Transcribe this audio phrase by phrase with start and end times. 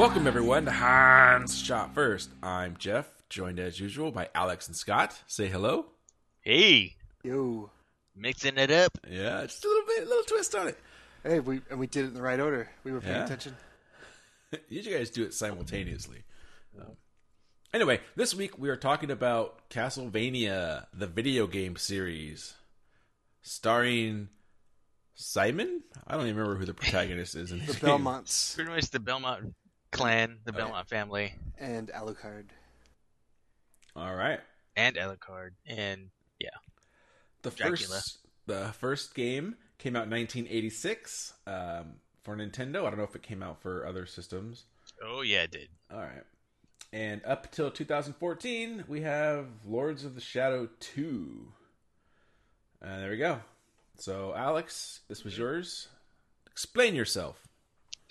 [0.00, 2.30] Welcome everyone to Hans Shot First.
[2.42, 5.20] I'm Jeff, joined as usual by Alex and Scott.
[5.26, 5.88] Say hello.
[6.40, 7.70] Hey, Yo.
[8.16, 8.96] mixing it up.
[9.06, 10.78] Yeah, just a little bit, a little twist on it.
[11.22, 12.70] Hey, we and we did it in the right order.
[12.82, 13.24] We were paying Yeah.
[13.24, 13.56] attention.
[14.70, 16.24] You guys do it simultaneously.
[16.80, 16.96] Um,
[17.74, 22.54] anyway, this week we are talking about Castlevania, the video game series,
[23.42, 24.30] starring
[25.14, 25.82] Simon.
[26.06, 27.78] I don't even remember who the protagonist is in The this.
[27.78, 29.54] Belmonts Pretty much the Belmont
[29.92, 32.46] clan, the Belmont family, and Alucard.
[33.96, 34.40] All right.
[34.76, 36.48] and Alucard, and yeah,
[37.42, 37.76] The Dracula.
[37.96, 42.86] first the first game came out in 1986 um, for Nintendo.
[42.86, 44.64] I don't know if it came out for other systems.
[45.02, 45.68] oh yeah, it did.
[45.92, 46.24] All right.
[46.92, 51.52] And up till 2014, we have Lords of the Shadow 2.
[52.82, 53.38] And there we go.
[53.96, 55.86] So, Alex, this was yours.
[56.50, 57.46] Explain yourself.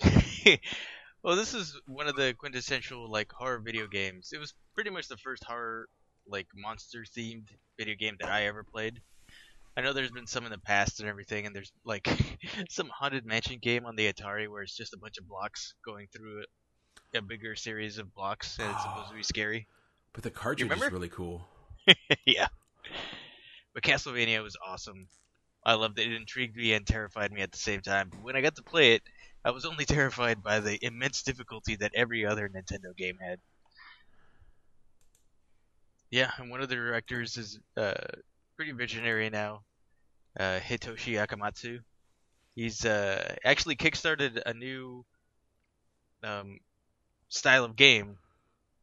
[1.22, 4.30] well, this is one of the quintessential like horror video games.
[4.32, 5.88] It was pretty much the first horror
[6.26, 9.00] like monster themed video game that I ever played.
[9.76, 12.08] I know there's been some in the past and everything, and there's like
[12.68, 16.08] some haunted mansion game on the Atari where it's just a bunch of blocks going
[16.12, 16.42] through
[17.14, 19.66] a, a bigger series of blocks, and it's supposed to be scary.
[20.12, 21.46] But the cartridge is really cool.
[22.26, 22.48] yeah.
[23.72, 25.06] But Castlevania was awesome.
[25.64, 26.10] I loved it.
[26.10, 28.08] It intrigued me and terrified me at the same time.
[28.10, 29.02] But when I got to play it,
[29.44, 33.38] I was only terrified by the immense difficulty that every other Nintendo game had.
[36.10, 37.94] Yeah, and one of the directors is uh,
[38.56, 39.62] pretty visionary now,
[40.38, 41.78] uh, Hitoshi Akamatsu.
[42.56, 45.04] He's uh, actually kickstarted a new
[46.24, 46.58] um,
[47.28, 48.18] style of game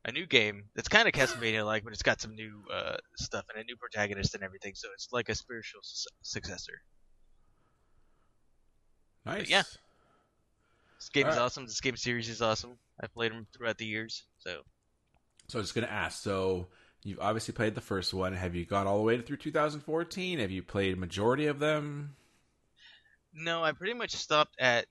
[0.08, 3.46] a new game that's kind of Castlevania like, but it's got some new uh, stuff
[3.54, 4.74] and a new protagonist and everything.
[4.74, 6.82] So it's like a spiritual su- successor.
[9.26, 9.50] Nice.
[9.50, 9.64] yeah.
[11.00, 11.66] This game is awesome.
[11.66, 12.78] This game series is awesome.
[13.02, 14.24] I played them throughout the years.
[14.40, 14.62] So
[15.48, 16.22] So, I was just going to ask.
[16.22, 16.68] So,
[17.04, 18.34] you've obviously played the first one.
[18.34, 20.40] Have you gone all the way through 2014?
[20.40, 22.16] Have you played majority of them?
[23.34, 24.88] no, I pretty much stopped at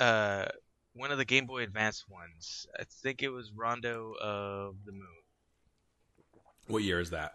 [0.00, 0.46] uh,
[0.94, 2.66] one of the Game Boy Advance ones.
[2.78, 5.06] I think it was Rondo of the Moon.
[6.68, 7.32] What year is that?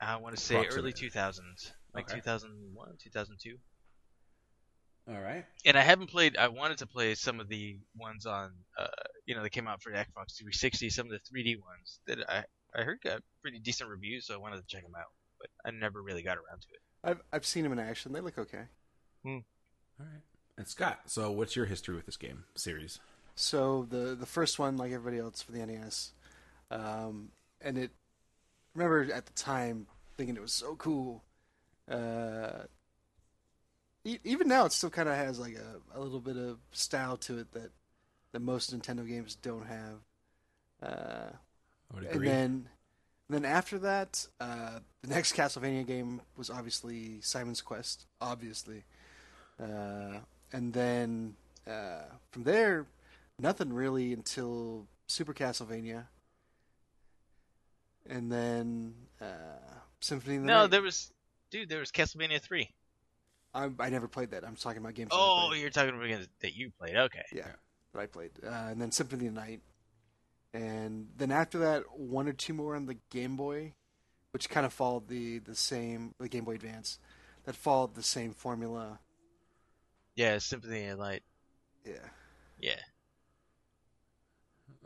[0.00, 2.16] I want to say early 2000s, like Okay.
[2.18, 3.56] 2001, 2002.
[5.08, 5.44] All right.
[5.64, 6.36] and I haven't played.
[6.36, 8.86] I wanted to play some of the ones on, uh,
[9.26, 10.90] you know, that came out for the Xbox 360.
[10.90, 14.38] Some of the 3D ones that I I heard got pretty decent reviews, so I
[14.38, 15.10] wanted to check them out.
[15.40, 16.80] But I never really got around to it.
[17.04, 18.12] I've I've seen them in action.
[18.12, 18.64] They look okay.
[20.00, 20.22] All right.
[20.56, 23.00] And Scott, so what's your history with this game series?
[23.34, 26.12] So the the first one, like everybody else, for the NES,
[26.70, 27.30] um,
[27.60, 27.90] and it.
[28.74, 29.86] Remember at the time
[30.16, 31.24] thinking it was so cool.
[31.90, 32.64] Uh,
[34.04, 37.38] even now, it still kind of has like a, a little bit of style to
[37.38, 37.70] it that
[38.32, 39.98] that most Nintendo games don't have.
[40.82, 41.30] Uh,
[41.90, 42.28] I would and agree.
[42.28, 42.68] then
[43.28, 48.84] then after that, uh, the next Castlevania game was obviously Simon's Quest, obviously,
[49.62, 50.18] uh,
[50.52, 51.34] and then
[51.66, 52.86] uh, from there,
[53.38, 56.06] nothing really until Super Castlevania,
[58.08, 59.24] and then uh,
[60.00, 60.70] Symphony of the No, Night.
[60.72, 61.12] there was,
[61.50, 62.68] dude, there was Castlevania 3.
[63.54, 64.44] I, I never played that.
[64.46, 65.10] I'm talking about games.
[65.10, 65.60] that I Oh, played.
[65.60, 66.96] you're talking about games that you played.
[66.96, 67.24] Okay.
[67.32, 67.48] Yeah,
[67.92, 68.30] that I played.
[68.44, 69.60] Uh, and then Symphony of the Night.
[70.54, 73.72] And then after that, one or two more on the Game Boy,
[74.32, 76.98] which kind of followed the, the same, the Game Boy Advance,
[77.44, 78.98] that followed the same formula.
[80.14, 81.22] Yeah, Symphony of the Night.
[81.86, 81.94] Yeah.
[82.60, 82.80] Yeah.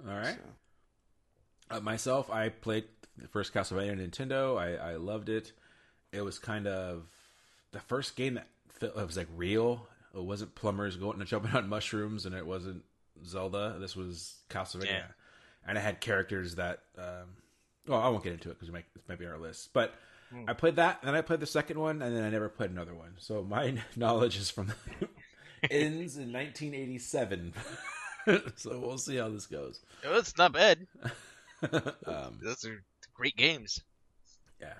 [0.08, 0.36] All right.
[0.36, 2.84] So, Uh, myself, I played
[3.16, 4.56] the first Castlevania on Nintendo.
[4.58, 5.52] I, I loved it.
[6.12, 7.04] It was kind of
[7.72, 9.86] the first game that felt, it was like real.
[10.14, 12.82] It wasn't plumbers going and jumping on mushrooms, and it wasn't
[13.24, 13.76] Zelda.
[13.78, 15.02] This was Castlevania, Yeah.
[15.66, 16.80] and it had characters that.
[16.98, 17.36] Um,
[17.86, 19.72] well, I won't get into it because it might, it might be on our list.
[19.72, 19.94] But
[20.30, 20.42] Hmm.
[20.48, 22.70] I played that, and then I played the second one, and then I never played
[22.70, 23.14] another one.
[23.18, 24.72] So my knowledge is from
[25.70, 27.54] ends in 1987.
[28.56, 29.78] so we'll see how this goes.
[30.04, 30.86] Oh, it's not bad.
[32.06, 32.82] um, Those are
[33.14, 33.80] great games.
[34.60, 34.72] Yeah.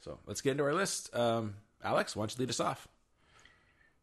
[0.00, 1.12] So let's get into our list.
[1.14, 2.86] Um, Alex, why don't you lead us off?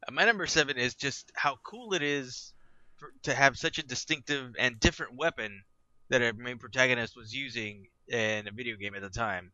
[0.09, 2.53] My number seven is just how cool it is
[2.97, 5.63] for, to have such a distinctive and different weapon
[6.09, 9.51] that our main protagonist was using in a video game at the time,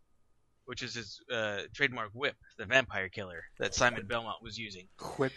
[0.66, 4.88] which is his uh, trademark whip, the vampire killer that Simon Belmont was using.
[4.98, 5.34] Quip.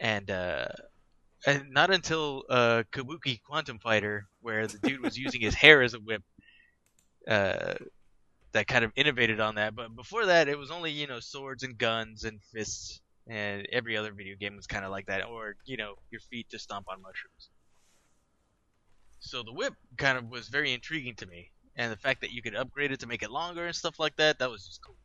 [0.00, 0.68] And uh,
[1.46, 5.94] and not until uh, Kabuki Quantum Fighter, where the dude was using his hair as
[5.94, 6.22] a whip,
[7.26, 7.74] uh,
[8.52, 9.74] that kind of innovated on that.
[9.74, 13.96] But before that, it was only you know swords and guns and fists, and every
[13.96, 16.86] other video game was kind of like that, or you know your feet to stomp
[16.90, 17.50] on mushrooms.
[19.20, 22.42] So the whip kind of was very intriguing to me, and the fact that you
[22.42, 24.96] could upgrade it to make it longer and stuff like that, that was just cool.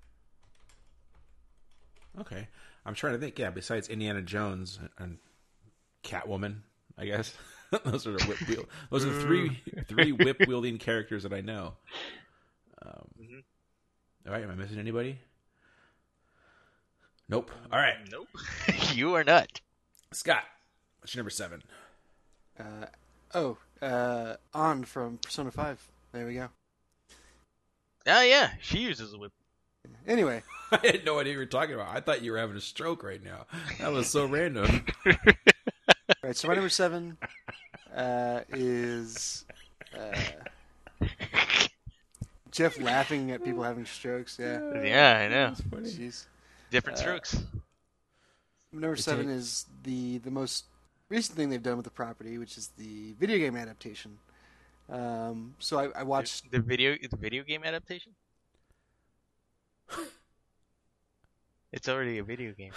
[2.20, 2.48] Okay,
[2.86, 3.38] I'm trying to think.
[3.40, 5.18] Yeah, besides Indiana Jones and
[6.04, 6.62] Catwoman,
[6.98, 7.36] I guess
[7.86, 8.68] those are the whip wheel.
[8.92, 11.74] Those are the three three whip wielding characters that I know.
[12.82, 13.44] Um, Mhm.
[14.26, 15.20] All right, am I missing anybody?
[17.30, 17.52] Nope.
[17.72, 18.28] All right, Nope,
[18.94, 19.62] you are not.
[20.12, 20.44] Scott,
[21.00, 21.64] what's your number seven?
[22.60, 22.86] Uh,
[23.34, 25.82] oh, uh, Ann from Persona Five.
[26.12, 26.50] There we go.
[28.06, 29.32] Oh yeah, she uses a whip.
[30.08, 31.96] Anyway, I had no idea you were talking about.
[31.96, 33.46] I thought you were having a stroke right now.
[33.80, 34.86] That was so random.
[35.06, 35.14] all
[36.24, 36.36] right.
[36.36, 37.18] So my number seven
[37.96, 39.46] uh, is
[39.98, 41.06] uh,
[42.52, 44.38] Jeff laughing at people having strokes.
[44.40, 44.60] Yeah.
[44.84, 45.48] Yeah, I know.
[45.48, 45.90] That's funny.
[45.90, 46.26] Jeez.
[46.74, 47.38] Different Uh, strokes.
[48.72, 50.66] Number They seven take- is the the most
[51.08, 54.18] recent thing they've done with the property, which is the video game adaptation.
[54.90, 56.50] Um, so I, I watched.
[56.52, 58.14] the video the video game adaptation.
[61.72, 62.74] It's already a video game.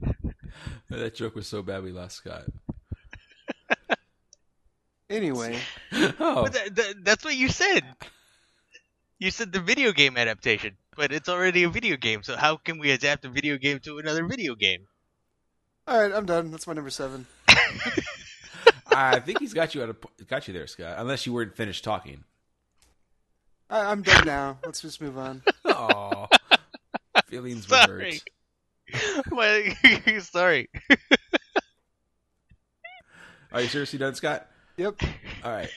[0.90, 2.44] that joke was so bad we lost Scott.
[5.08, 5.58] Anyway,
[6.20, 7.82] Oh, But that, that, that's what you said.
[9.18, 12.22] You said the video game adaptation, but it's already a video game.
[12.22, 14.86] So how can we adapt a video game to another video game?
[15.86, 16.50] all right, I'm done.
[16.50, 17.26] That's my number seven.
[18.86, 19.96] I think he's got you at a
[20.28, 20.96] got you there, Scott.
[20.98, 22.24] Unless you weren't finished talking.
[23.70, 24.58] I, I'm done now.
[24.62, 25.42] Let's just move on.
[25.64, 26.26] Oh,
[27.26, 28.20] feelings were Sorry.
[28.92, 29.24] hurt.
[29.32, 29.62] Well,
[30.20, 30.68] sorry.
[33.50, 34.46] Are you seriously done, Scott?
[34.76, 35.02] Yep.
[35.42, 35.70] All right.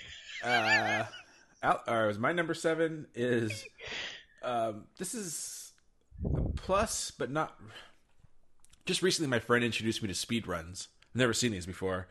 [0.44, 1.06] Uh,
[1.64, 3.64] out, or was my number seven is
[4.44, 5.72] um, this is
[6.26, 7.60] a plus, but not.
[8.86, 10.90] Just recently, my friend introduced me to speed runs.
[11.16, 12.08] Never seen these before,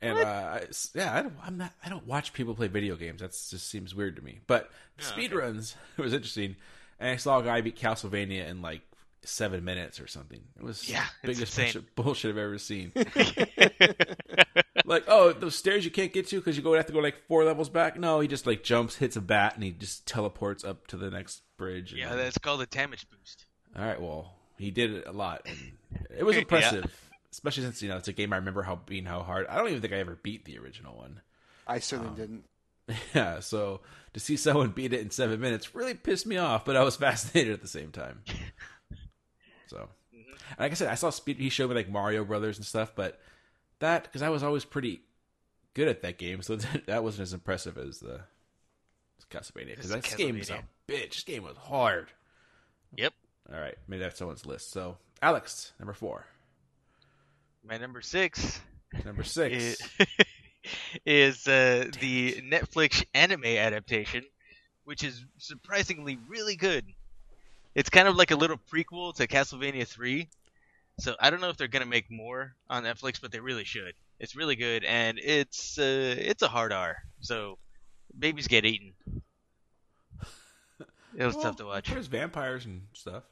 [0.00, 0.62] and uh, I,
[0.94, 1.34] yeah, I don't.
[1.44, 1.72] I'm not.
[1.84, 3.20] I don't watch people play video games.
[3.20, 4.40] That just seems weird to me.
[4.46, 6.56] But speed runs it was interesting,
[6.98, 8.82] and I saw a guy beat Castlevania in like
[9.22, 10.40] seven minutes or something.
[10.56, 12.92] It was Yeah, biggest bullshit, bullshit I've ever seen.
[14.84, 17.26] like, oh, those stairs you can't get to because you go have to go like
[17.26, 17.98] four levels back.
[17.98, 21.10] No, he just like jumps, hits a bat, and he just teleports up to the
[21.10, 21.92] next bridge.
[21.92, 23.46] Yeah, then- that's called a damage boost.
[23.76, 24.00] all right.
[24.00, 25.72] Well, he did it a lot, and
[26.16, 26.42] it was Yeah.
[26.42, 29.46] impressive, especially since you know it's a game I remember how being how hard.
[29.48, 31.20] I don't even think I ever beat the original one.
[31.66, 32.44] I certainly Um, didn't.
[33.14, 33.80] Yeah, so
[34.12, 36.96] to see someone beat it in seven minutes really pissed me off, but I was
[36.98, 38.20] fascinated at the same time.
[39.66, 40.62] So, Mm-hmm.
[40.62, 41.38] like I said, I saw speed.
[41.38, 43.18] He showed me like Mario Brothers and stuff, but
[43.80, 45.00] that because I was always pretty
[45.74, 46.56] good at that game, so
[46.86, 48.20] that wasn't as impressive as the
[49.30, 49.76] Castlevania.
[49.76, 51.12] Because It's that game was a bitch.
[51.14, 52.08] This game was hard.
[52.96, 53.12] Yep.
[53.52, 54.70] All right, maybe that's someone's list.
[54.70, 56.24] So, Alex, number four,
[57.68, 58.60] My number six
[59.04, 59.54] number six.
[59.56, 60.06] is,
[61.06, 64.24] is uh, the Netflix anime adaptation,
[64.84, 66.84] which is surprisingly really good.
[67.74, 70.28] It's kind of like a little prequel to Castlevania 3.
[70.98, 73.94] So I don't know if they're gonna make more on Netflix, but they really should.
[74.20, 76.96] It's really good, and it's uh, it's a hard R.
[77.20, 77.58] So
[78.16, 78.94] babies get eaten.
[81.16, 81.90] It was Well, tough to watch.
[81.90, 83.22] There's vampires and stuff.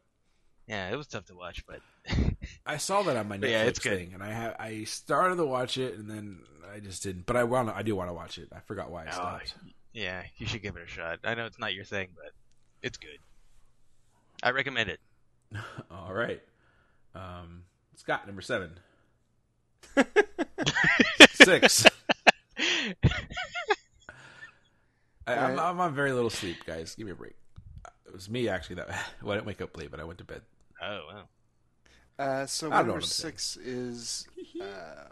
[0.68, 1.80] Yeah, it was tough to watch, but
[2.66, 3.98] I saw that on my Netflix yeah, it's good.
[3.98, 6.40] thing, and I ha- I started to watch it, and then
[6.72, 7.26] I just didn't.
[7.26, 8.48] But I want I do want to watch it.
[8.54, 9.54] I forgot why I Oh, stopped.
[9.92, 11.18] yeah, you should give it a shot.
[11.24, 12.32] I know it's not your thing, but
[12.82, 13.18] it's good.
[14.42, 15.00] I recommend it.
[15.90, 16.40] All right,
[17.14, 17.62] um,
[17.96, 18.78] Scott, number seven,
[21.32, 21.84] six.
[25.26, 25.58] I, I'm, Alright.
[25.58, 26.94] I'm on very little sleep, guys.
[26.94, 27.34] Give me a break.
[28.06, 28.88] It was me actually that
[29.22, 30.42] well, I didn't wake up late, but I went to bed.
[30.82, 31.22] Oh wow.
[32.18, 33.32] Uh, so I my don't know number what I'm saying.
[33.36, 34.26] six is
[34.60, 35.08] uh,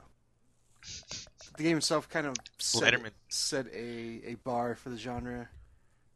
[1.56, 3.10] the game itself kind of set, Letterman.
[3.28, 5.48] set a, a bar for the genre.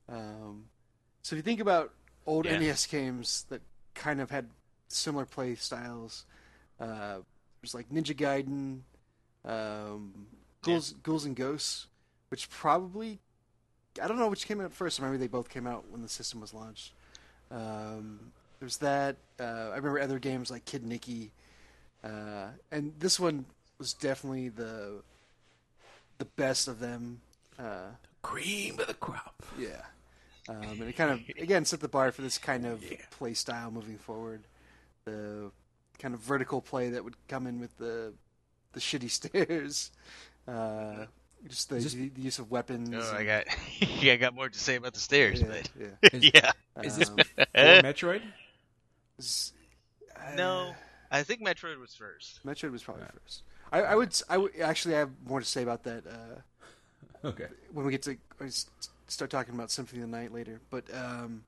[0.09, 0.65] Um,
[1.23, 1.93] so if you think about
[2.27, 2.59] old Yeah.
[2.59, 3.63] NES games that
[3.95, 4.49] kind of had
[4.89, 6.25] similar play styles,
[6.81, 7.19] uh,
[7.61, 8.81] there's like Ninja Gaiden,
[9.45, 10.27] um,
[10.63, 11.87] Ghouls, Ghouls and Ghosts,
[12.29, 13.21] which probably
[14.03, 14.99] I don't know which came out first.
[15.01, 16.93] I remember they both came out when the system was launched.
[17.51, 19.17] Um, there's that.
[19.39, 21.31] Uh, I remember other games like Kid Niki,
[22.03, 23.45] uh, and this one
[23.79, 25.03] was definitely the
[26.19, 27.21] the best of them.
[27.59, 27.91] Uh,
[28.23, 29.43] Cream of the crop.
[29.59, 29.83] yeah,
[30.49, 33.71] um, and it kind of again set the bar for this kind of play style
[33.71, 34.43] moving forward.
[35.07, 35.51] The
[35.99, 38.15] kind of vertical play that would come in with the
[38.73, 39.91] the shitty stairs.
[40.49, 41.07] Uh,
[41.47, 42.89] just the, Is this- the use of weapons.
[42.89, 43.45] No, I got
[44.03, 45.87] yeah, I got more to say about the stairs, yeah, but yeah.
[46.13, 46.51] Is- yeah.
[46.83, 48.23] Is this Um, before Metroid?
[49.19, 49.53] s-
[50.37, 50.73] No, uh,
[51.11, 52.41] I think Metroid was first.
[52.45, 53.43] Metroid was probably first.
[53.71, 54.09] I, I would.
[54.09, 57.47] s- I would actually I have more to say about that uh, Okay.
[57.73, 58.17] when we get to
[59.07, 60.61] start talking about Symphony of the Night later.
[60.71, 61.45] But um,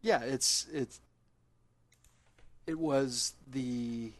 [0.00, 1.00] yeah, it's it's
[2.68, 4.12] it was the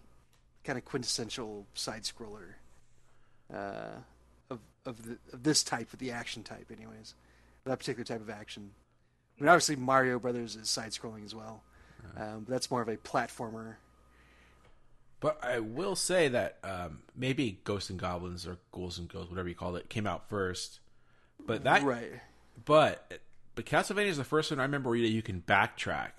[0.64, 2.54] kind of quintessential side scroller
[3.54, 4.00] uh,
[4.50, 7.14] of of the of this type, of the action type, anyways.
[7.64, 8.70] That particular type of action.
[9.38, 11.62] I mean, obviously Mario Brothers is side scrolling as well,
[12.16, 13.74] um, but that's more of a platformer.
[15.20, 19.48] But I will say that um, maybe Ghosts and Goblins or Ghouls and Ghosts, whatever
[19.48, 20.80] you call it, came out first.
[21.44, 22.12] But that, right.
[22.64, 23.20] but
[23.54, 26.10] but Castlevania is the first one I remember where you can backtrack.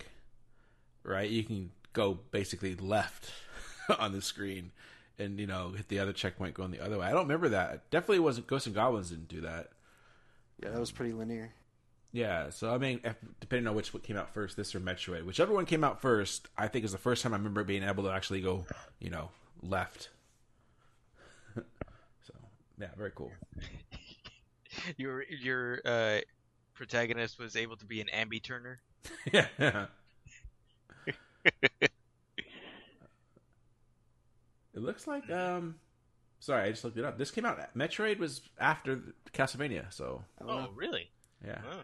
[1.03, 3.31] Right, you can go basically left
[3.99, 4.71] on the screen,
[5.17, 7.07] and you know hit the other checkpoint going the other way.
[7.07, 7.89] I don't remember that.
[7.89, 9.69] Definitely wasn't Ghosts and Goblins didn't do that.
[10.61, 11.53] Yeah, that was pretty linear.
[12.11, 15.25] Yeah, so I mean, if, depending on which one came out first, this or Metroid,
[15.25, 18.03] whichever one came out first, I think is the first time I remember being able
[18.03, 18.65] to actually go,
[18.99, 19.29] you know,
[19.61, 20.09] left.
[21.55, 22.33] so
[22.79, 23.31] yeah, very cool.
[24.97, 26.19] Your your uh,
[26.73, 28.79] protagonist was able to be an ambi turner.
[29.33, 29.87] yeah.
[31.81, 31.91] it
[34.73, 35.75] looks like um,
[36.39, 37.17] sorry, I just looked it up.
[37.17, 37.59] This came out.
[37.75, 39.01] Metroid was after
[39.33, 40.69] Castlevania, so Oh, know.
[40.75, 41.09] really?
[41.45, 41.61] yeah.
[41.71, 41.81] Oh.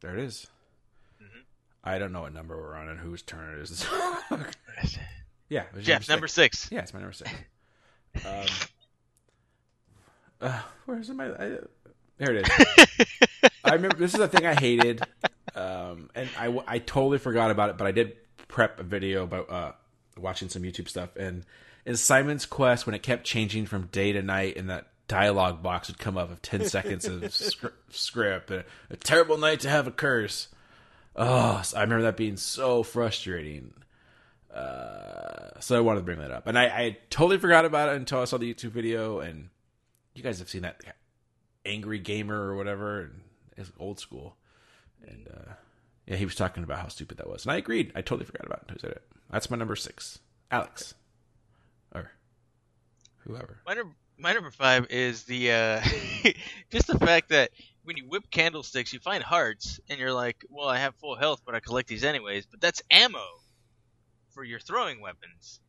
[0.00, 0.46] There it is.
[1.20, 1.42] Mhm.
[1.82, 3.84] I don't know what number we're on and whose turn it is.
[5.48, 6.60] yeah, it Jeff, number six.
[6.60, 6.72] six.
[6.72, 7.30] Yeah, it's my number six.
[8.24, 8.46] Um,
[10.40, 11.26] uh, where's my?
[11.32, 11.58] I,
[12.18, 13.50] there it is.
[13.64, 15.02] I remember this is the thing I hated,
[15.54, 17.78] um, and I, I totally forgot about it.
[17.78, 18.16] But I did
[18.48, 19.72] prep a video about uh,
[20.16, 21.44] watching some YouTube stuff, and
[21.86, 25.88] in Simon's Quest, when it kept changing from day to night, and that dialogue box
[25.88, 29.86] would come up of ten seconds of scr- script, a, a terrible night to have
[29.86, 30.48] a curse.
[31.16, 33.72] Oh, I remember that being so frustrating.
[34.52, 37.96] Uh, so I wanted to bring that up, and I, I totally forgot about it
[37.96, 39.20] until I saw the YouTube video.
[39.20, 39.50] And
[40.14, 40.80] you guys have seen that
[41.64, 43.20] angry gamer or whatever, and
[43.56, 44.36] it's old school.
[45.06, 45.52] And uh,
[46.06, 47.92] yeah, he was talking about how stupid that was, and I agreed.
[47.94, 49.02] I totally forgot about it said it.
[49.30, 50.18] That's my number six,
[50.50, 50.94] Alex,
[51.94, 52.10] or
[53.18, 53.60] whoever.
[53.66, 55.80] My number, my number five is the uh,
[56.70, 57.50] just the fact that
[57.84, 61.42] when you whip candlesticks, you find hearts, and you're like, "Well, I have full health,
[61.44, 63.24] but I collect these anyways." But that's ammo
[64.30, 65.60] for your throwing weapons.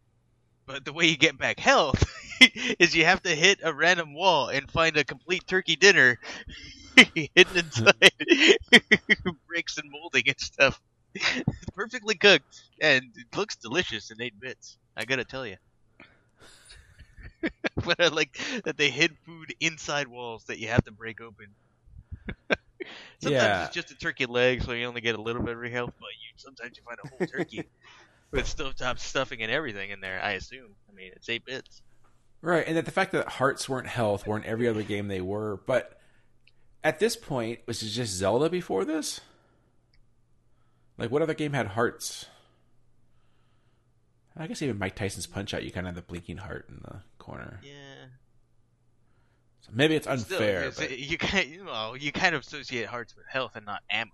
[0.70, 2.04] But the way you get back health
[2.80, 6.20] is you have to hit a random wall and find a complete turkey dinner
[7.16, 8.14] hidden inside
[9.48, 10.82] bricks and molding and stuff.
[11.16, 14.78] It's perfectly cooked and it looks delicious in eight bits.
[14.98, 15.58] I gotta tell you.
[17.86, 21.56] but I like that they hid food inside walls that you have to break open.
[23.22, 23.60] sometimes Yeah.
[23.60, 25.94] it's just a turkey leg, so you only get a little bit of your health.
[26.00, 27.68] But you sometimes you find a whole turkey
[28.32, 30.22] with stovetop stuffing and everything in there.
[30.22, 30.76] I assume.
[30.90, 31.82] I mean, it's eight bits.
[32.42, 35.60] Right, and that the fact that hearts weren't health weren't every other game they were,
[35.66, 36.00] but
[36.84, 39.20] at this point, was it just Zelda before this?
[40.98, 42.28] Like, what other game had hearts?
[44.38, 46.80] I guess even Mike Tyson's Punch Out, you kind of have the blinking heart in
[46.82, 47.60] the corner.
[47.62, 47.74] Yeah.
[49.62, 50.60] So maybe it's Still, unfair.
[50.64, 53.82] it's- but- you kind you know you kind of associate hearts with health and not
[53.90, 54.12] ammo.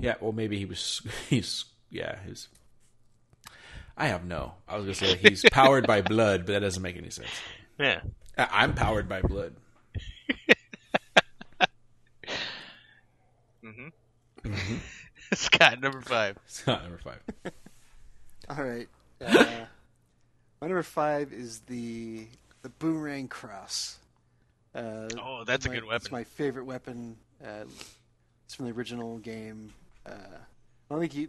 [0.00, 1.02] yeah, well, maybe he was.
[1.28, 2.48] He's yeah, he's.
[3.96, 4.54] I have no.
[4.68, 7.28] I was gonna say he's powered by blood, but that doesn't make any sense.
[7.78, 8.00] Yeah.
[8.36, 9.54] I- I'm powered by blood.
[13.64, 14.76] Mm-hmm.
[15.34, 16.38] Scott, number five.
[16.46, 17.20] Scott number five.
[18.48, 18.88] All right.
[19.24, 19.64] Uh,
[20.60, 22.26] my number five is the
[22.62, 23.98] the boomerang cross.
[24.74, 25.96] Uh, Oh, that's a good weapon.
[25.96, 27.16] It's my favorite weapon.
[27.44, 27.64] Uh,
[28.44, 29.72] it's from the original game.
[30.06, 31.28] Uh, I don't think he,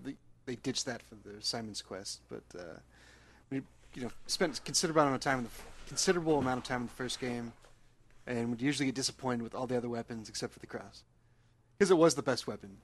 [0.49, 2.63] they ditched that for the Simon's Quest, but uh,
[3.51, 3.61] we
[3.93, 5.49] you know spent considerable amount of time in the
[5.87, 7.53] considerable amount of time in the first game,
[8.25, 11.03] and would usually get disappointed with all the other weapons except for the cross,
[11.77, 12.77] because it was the best weapon.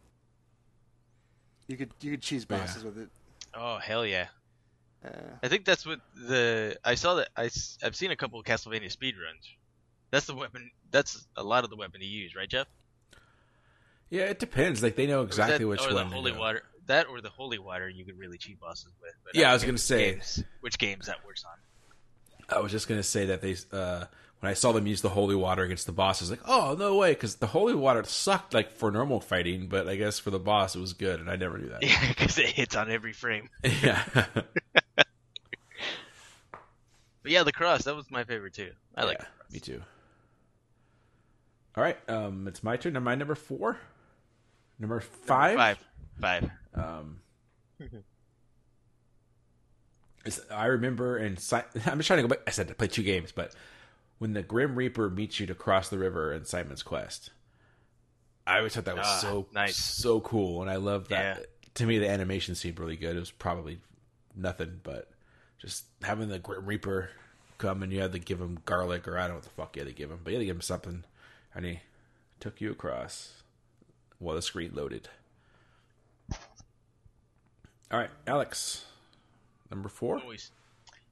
[1.68, 2.58] You could you could cheese Yeah.
[2.60, 3.10] bosses with it.
[3.56, 4.28] Oh hell yeah!
[5.04, 5.10] Uh,
[5.42, 7.50] I think that's what the I saw that I
[7.84, 9.50] I've seen a couple of Castlevania speedruns.
[10.12, 10.70] That's the weapon.
[10.92, 12.68] That's a lot of the weapon to use, right, Jeff?
[14.12, 14.84] Yeah, it depends.
[14.84, 15.96] Like they know Or is that- exactly which or one.
[15.96, 16.40] the to holy go.
[16.40, 16.64] water.
[16.88, 19.14] That or the holy water, you could really cheat bosses with.
[19.24, 20.12] But Yeah, I was gonna say.
[20.14, 22.58] games, which games that works on.
[22.58, 24.06] I was just gonna say that they uh,
[24.40, 26.76] when I saw them use the holy water against the boss, I was like, oh
[26.78, 30.30] no way, because the holy water sucked like for normal fighting, but I guess for
[30.30, 31.82] the boss it was good, and I never knew that.
[31.84, 33.50] Yeah, because it hits on every frame.
[33.64, 34.04] yeah.
[37.24, 38.70] But yeah, the cross that was my favorite too.
[38.96, 39.18] I like.
[39.20, 39.82] Yeah, me too.
[41.76, 42.96] All right, um, it's my turn.
[42.96, 43.78] Am I number four?
[44.78, 45.56] Number five.
[45.58, 45.78] Five.
[46.20, 46.50] Five.
[46.74, 47.20] Um,
[50.52, 51.56] I remember, and Si-
[51.86, 52.40] I'm just trying to go back.
[52.48, 53.54] I said to play two games, but
[54.18, 57.30] when the Grim Reaper meets you to cross the river in Simon's Quest,
[58.48, 59.76] I always thought that was Ah, so nice.
[59.76, 61.38] so cool, and I love that.
[61.40, 61.46] Yeah.
[61.76, 63.16] To me, the animation seemed really good.
[63.16, 63.80] It was probably
[64.36, 65.10] nothing, but
[65.60, 67.10] just having the Grim Reaper
[67.58, 69.76] come and you had to give him garlic, or I don't know what the fuck
[69.76, 71.04] you had to give him, but you had to give him something,
[71.54, 71.80] and he
[72.40, 73.44] took you across
[74.20, 75.10] while the screen loaded.
[77.92, 78.84] All right, Alex,
[79.70, 80.20] number four.
[80.20, 80.52] Always.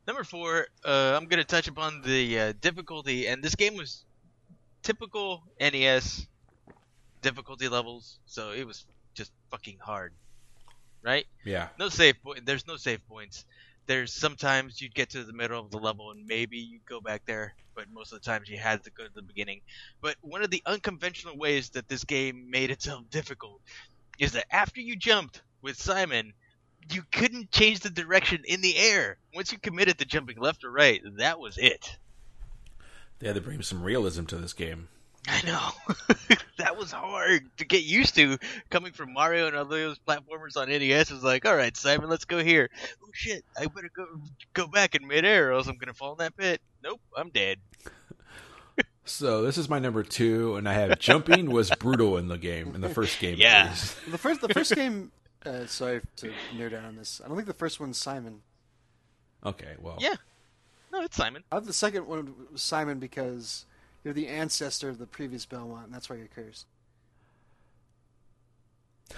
[0.08, 4.04] Number four, uh, I'm gonna touch upon the uh, difficulty, and this game was
[4.82, 6.28] typical NES
[7.22, 10.14] difficulty levels, so it was just fucking hard,
[11.04, 11.26] right?
[11.46, 12.46] Yeah, No save point.
[12.46, 13.46] There's no save points.
[13.86, 17.24] There's sometimes you'd get to the middle of the level and maybe you'd go back
[17.26, 19.60] there, but most of the times you had to go to the beginning.
[20.02, 23.60] But one of the unconventional ways that this game made itself difficult
[24.20, 26.34] is that after you jumped with Simon,
[26.92, 29.18] you couldn't change the direction in the air.
[29.34, 31.98] Once you committed to jumping left or right, that was it.
[33.20, 34.88] they had to bring some realism to this game.
[35.28, 35.70] I know.
[36.58, 38.38] that was hard to get used to
[38.70, 41.12] coming from Mario and other those platformers on NES.
[41.12, 42.70] It was like, all right, Simon, let's go here.
[43.02, 44.06] Oh shit, I better go
[44.54, 46.62] go back in midair, or else I'm gonna fall in that pit.
[46.84, 47.60] Nope, I'm dead.
[49.06, 52.74] So this is my number two, and I have jumping was brutal in the game
[52.74, 53.36] in the first game.
[53.38, 53.76] Yeah.
[54.10, 55.12] The first, the first game.
[55.46, 57.22] Uh, sorry to nerd down on this.
[57.24, 58.42] I don't think the first one's Simon.
[59.46, 59.76] Okay.
[59.80, 59.98] Well.
[60.00, 60.16] Yeah.
[60.92, 61.44] No, it's Simon.
[61.52, 63.66] I have the second one was Simon because
[64.04, 66.68] you're the ancestor of the previous Belmont, and that's why you're cursed.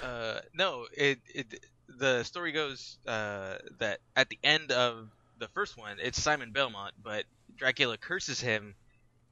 [0.01, 5.77] Uh, no, it it the story goes uh, that at the end of the first
[5.77, 7.25] one, it's Simon Belmont, but
[7.57, 8.75] Dracula curses him,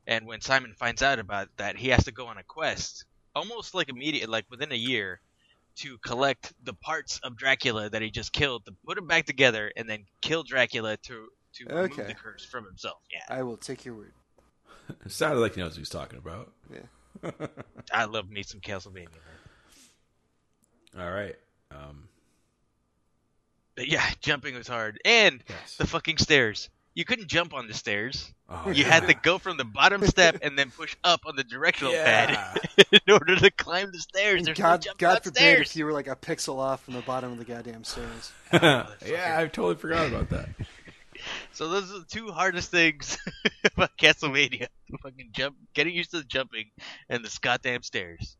[0.05, 3.73] and when Simon finds out about that, he has to go on a quest, almost
[3.73, 5.21] like immediate, like within a year,
[5.77, 9.71] to collect the parts of Dracula that he just killed, to put them back together,
[9.75, 12.03] and then kill Dracula to to remove Okay.
[12.07, 12.97] the curse from himself.
[13.11, 14.13] Yeah, I will take your word.
[15.05, 16.51] It sounded like he knows what he's talking about.
[16.71, 17.31] Yeah.
[17.93, 19.09] I love me some Castlevania.
[20.95, 20.99] Man.
[20.99, 21.35] All right.
[21.71, 22.09] Um,
[23.75, 25.77] But yeah, jumping was hard, and yes.
[25.77, 26.69] the fucking stairs.
[26.95, 28.31] You couldn't jump on the stairs.
[28.47, 28.89] Oh, You yeah.
[28.89, 32.27] had to go from the bottom step and then push up on the directional Yeah.
[32.27, 34.43] pad in order to climb the stairs.
[34.43, 35.69] There's God, no God forbid stairs.
[35.71, 38.31] if you were like a pixel off from the bottom of the goddamn stairs.
[38.53, 38.85] yeah,
[39.37, 40.49] I totally forgot about that.
[41.53, 43.17] So those are the two hardest things
[43.65, 44.67] about Castlevania:
[45.01, 46.65] fucking jump, getting used to the jumping,
[47.09, 48.35] and the goddamn stairs.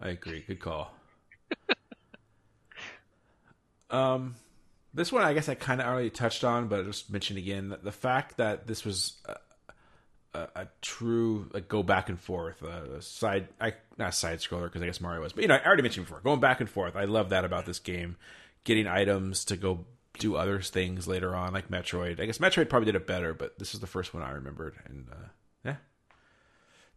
[0.00, 0.40] I agree.
[0.46, 0.92] Good call.
[3.90, 4.34] um,
[4.94, 7.70] this one I guess I kind of already touched on, but I'll just mention again
[7.70, 9.36] that the fact that this was a,
[10.34, 14.64] a, a true like go back and forth, uh, a side I not side scroller
[14.64, 16.68] because I guess Mario was, but you know I already mentioned before going back and
[16.70, 16.96] forth.
[16.96, 18.16] I love that about this game,
[18.64, 19.84] getting items to go
[20.18, 22.20] do other things later on, like Metroid.
[22.20, 24.74] I guess Metroid probably did it better, but this is the first one I remembered,
[24.86, 25.28] and uh,
[25.64, 25.76] yeah,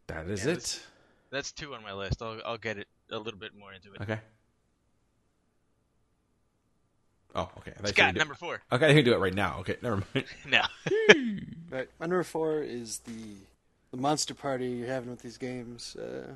[0.07, 0.55] that is Yeah, it.
[0.55, 0.85] this-
[1.31, 2.21] That's two on my list.
[2.21, 4.01] I'll I'll get it a little bit more into it.
[4.01, 4.19] Okay.
[7.35, 7.71] Oh, okay.
[7.71, 8.61] I thought you Scott, number four.
[8.71, 9.57] Okay, I can do it right now.
[9.59, 10.25] Okay, never mind.
[10.47, 10.61] No.
[11.69, 11.89] Right.
[11.99, 13.35] My number four is the
[13.91, 15.95] the monster party you're having with these games.
[15.95, 16.35] Uh,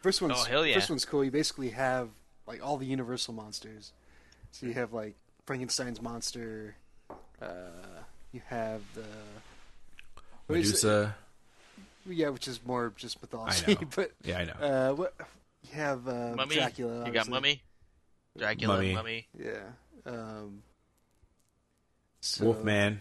[0.00, 0.74] first one's Oh, hell yeah.
[0.74, 1.22] first one's cool.
[1.24, 2.08] You basically have
[2.46, 3.92] like all the Universal monsters.
[4.52, 6.76] So you have like Frankenstein's monster.
[7.42, 7.46] Uh,
[8.32, 9.02] you have the
[10.46, 10.86] what is it?
[10.86, 11.14] Medusa.
[12.06, 13.74] yeah, which is more just I mythology.
[13.74, 13.88] know.
[13.96, 14.52] but Yeah, I know.
[14.92, 15.14] uh, what
[15.68, 16.54] you have uh, Mummy.
[16.54, 17.06] Dracula.
[17.06, 17.28] You got.
[17.28, 17.60] Mummy.
[18.38, 18.94] Dracula, Mummy.
[18.94, 19.26] Mummy.
[19.38, 19.58] Yeah.
[20.06, 20.62] Um,
[22.20, 23.00] so, Wolfman.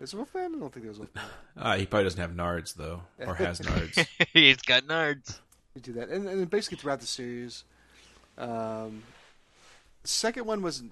[0.00, 0.54] Is Wolfman?
[0.54, 1.24] I don't think there's Wolfman.
[1.56, 4.06] Uh, he probably doesn't have nards though, or has nards.
[4.32, 5.38] He's got nards.
[5.74, 7.64] You do that, and, and basically throughout the series,
[8.36, 9.02] um,
[10.02, 10.82] the second one was,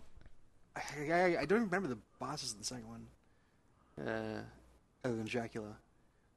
[0.76, 4.40] I, I, I don't even remember the bosses of the second one, uh,
[5.04, 5.76] other than Dracula.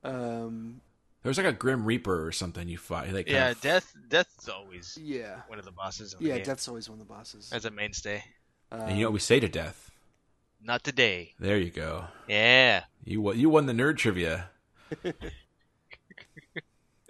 [0.03, 0.81] Um,
[1.23, 3.11] there was like a Grim Reaper or something you fought.
[3.11, 3.93] Like Yeah, kind death.
[4.07, 6.13] Death's always yeah, one of the bosses.
[6.13, 6.45] In the yeah, game.
[6.45, 7.51] Death's always one of the bosses.
[7.51, 8.23] as a mainstay.
[8.71, 9.91] Um, and you know what we say to death.
[10.61, 11.33] Not today.
[11.39, 12.05] There you go.
[12.27, 12.83] Yeah.
[13.03, 13.39] You won.
[13.39, 14.49] You won the nerd trivia.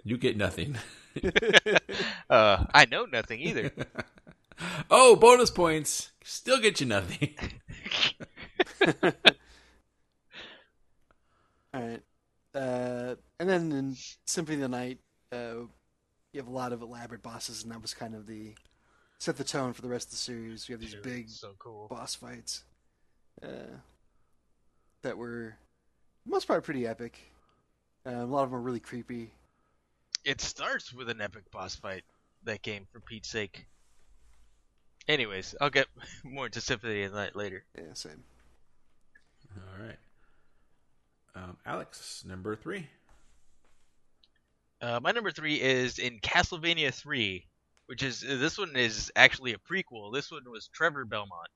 [0.04, 0.76] you get nothing.
[2.30, 3.72] Uh, I know nothing either.
[4.90, 6.10] Oh, bonus points.
[6.22, 7.34] Still get you nothing.
[11.72, 12.02] All right.
[12.54, 13.96] Uh, and then in
[14.26, 14.98] Symphony of the Night,
[15.32, 15.64] uh,
[16.32, 18.54] you have a lot of elaborate bosses, and that was kind of the
[19.20, 20.66] set the tone for the rest of the series.
[20.66, 21.86] We have these Dude, big so cool.
[21.88, 22.64] boss fights
[23.42, 23.76] uh,
[25.02, 25.56] that were,
[26.26, 27.20] most part, pretty epic.
[28.04, 29.30] Uh, a lot of them are really creepy.
[30.24, 32.02] It starts with an epic boss fight.
[32.44, 33.66] That game, for Pete's sake.
[35.06, 35.86] Anyways, I'll get
[36.24, 37.64] more into Symphony of the Night later.
[37.76, 38.24] Yeah, same.
[39.54, 39.98] All right.
[41.34, 42.86] Um, Alex, number three.
[44.80, 47.44] Uh, my number three is in Castlevania 3,
[47.90, 50.14] which is this one is actually a prequel.
[50.14, 51.50] This one was Trevor Belmont,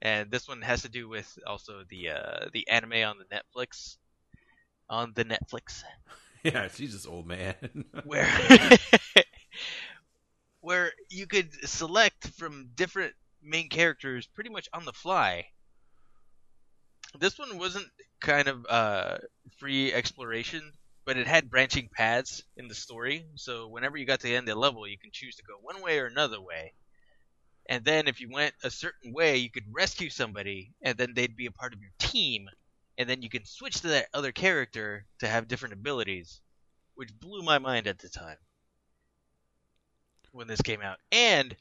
[0.00, 3.98] and this one has to do with also the uh, the anime on the Netflix,
[4.88, 5.82] on the Netflix,
[6.42, 7.54] Yeah, she's just old man.
[8.04, 8.26] where
[10.62, 15.48] where you could select from different main characters pretty much on the fly.
[17.18, 17.88] This one wasn't
[18.20, 19.18] kind of uh,
[19.58, 20.72] free exploration,
[21.08, 23.24] but it had branching paths in the story.
[23.34, 25.54] So whenever you got to the end of the level, you can choose to go
[25.62, 26.74] one way or another way.
[27.66, 31.34] And then if you went a certain way, you could rescue somebody, and then they'd
[31.34, 32.50] be a part of your team.
[32.98, 36.42] And then you can switch to that other character to have different abilities,
[36.94, 38.36] which blew my mind at the time
[40.32, 40.98] when this came out.
[41.10, 41.56] And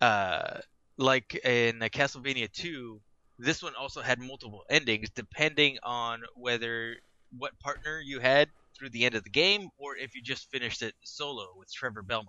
[0.00, 0.60] uh,
[0.96, 3.00] like in uh, Castlevania 2,
[3.40, 6.98] this one also had multiple endings depending on whether
[7.36, 10.82] what partner you had through the end of the game or if you just finished
[10.82, 12.28] it solo with Trevor Belmont.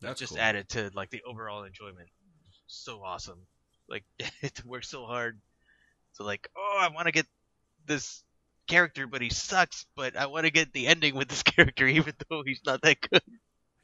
[0.00, 0.40] That's just cool.
[0.40, 2.08] added to like the overall enjoyment.
[2.66, 3.38] So awesome.
[3.88, 5.38] Like it works so hard
[6.16, 7.26] to like, oh, I want to get
[7.86, 8.22] this
[8.66, 9.86] character, but he sucks.
[9.96, 13.00] But I want to get the ending with this character, even though he's not that
[13.00, 13.22] good.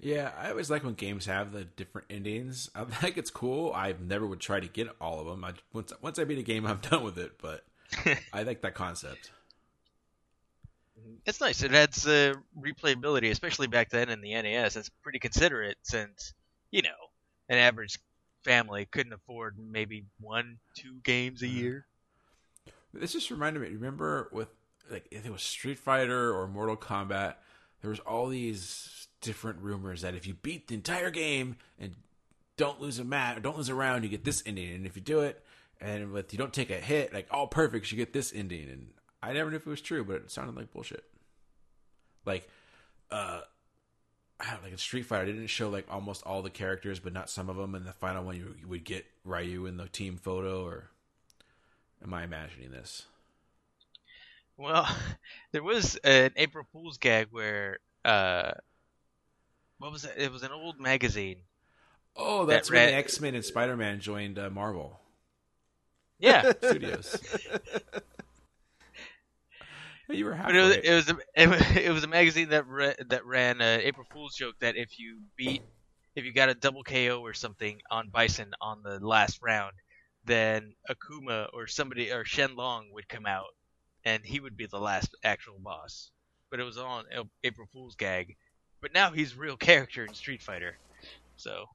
[0.02, 2.70] Yeah, I always like when games have the different endings.
[2.74, 3.72] I think it's cool.
[3.74, 5.44] I never would try to get all of them.
[5.44, 7.32] I, once once I beat a game, I'm done with it.
[7.40, 7.64] But
[8.32, 9.30] I like that concept.
[11.26, 11.62] It's nice.
[11.62, 14.76] It adds uh, replayability, especially back then in the NES.
[14.76, 16.34] It's pretty considerate since
[16.70, 16.88] you know
[17.48, 17.98] an average
[18.44, 21.86] family couldn't afford maybe one, two games a year.
[22.92, 23.68] This just reminded me.
[23.68, 24.48] Remember with
[24.90, 27.34] like if it was Street Fighter or Mortal Kombat,
[27.80, 31.94] there was all these different rumors that if you beat the entire game and
[32.56, 35.02] don't lose a mat, don't lose a round, you get this ending, and if you
[35.02, 35.44] do it
[35.80, 38.68] and with you don't take a hit, like all perfect, you get this ending.
[38.68, 38.88] And
[39.22, 41.04] I never knew if it was true, but it sounded like bullshit.
[42.24, 42.48] Like,
[43.10, 43.40] uh,
[44.38, 47.12] I don't like in Street Fighter, it didn't show like almost all the characters, but
[47.12, 47.74] not some of them.
[47.74, 50.90] And the final one, you, you would get Ryu in the team photo, or
[52.02, 53.04] am I imagining this?
[54.56, 54.86] Well,
[55.52, 58.52] there was an April Fool's gag where uh,
[59.78, 60.14] what was it?
[60.16, 61.38] It was an old magazine.
[62.16, 65.00] Oh, that's That when X Men and Spider Man joined uh, Marvel
[66.20, 67.20] Yeah, Studios.
[70.08, 72.66] You were but it was it was a, it was, it was a magazine that
[72.66, 75.62] re, that ran an April Fool's joke that if you beat
[76.16, 79.72] if you got a double KO or something on Bison on the last round,
[80.24, 83.46] then Akuma or somebody or Sheng Long would come out
[84.04, 86.10] and he would be the last actual boss.
[86.50, 88.34] But it was on A- April Fool's gag.
[88.82, 90.76] But now he's a real character in Street Fighter.
[91.36, 91.66] So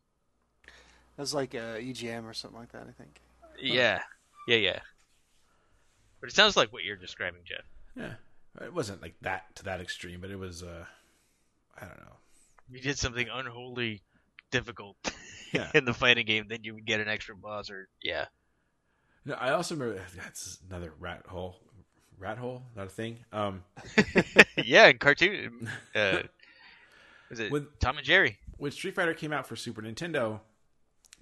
[1.16, 3.22] That was like uh, EGM or something like that, I think.
[3.58, 4.02] yeah,
[4.48, 4.80] yeah, yeah.
[6.22, 7.66] But it sounds like what you're describing, Jeff.
[7.96, 8.14] yeah,
[8.66, 10.64] it wasn't like that to that extreme, but it was.
[10.64, 10.86] uh
[11.78, 12.16] I don't know.
[12.72, 14.02] You did something unholy
[14.50, 14.96] difficult
[15.52, 15.70] Yeah.
[15.76, 18.26] in the fighting game, then you would get an extra boss or yeah.
[19.26, 21.58] No, I also remember that's another rat hole.
[22.18, 23.20] Rat hole, not a thing.
[23.34, 23.64] Um,
[24.64, 25.70] yeah, in cartoon.
[25.94, 26.20] Uh,
[27.30, 28.38] was it With- Tom and Jerry?
[28.58, 30.40] when Street Fighter came out for Super Nintendo,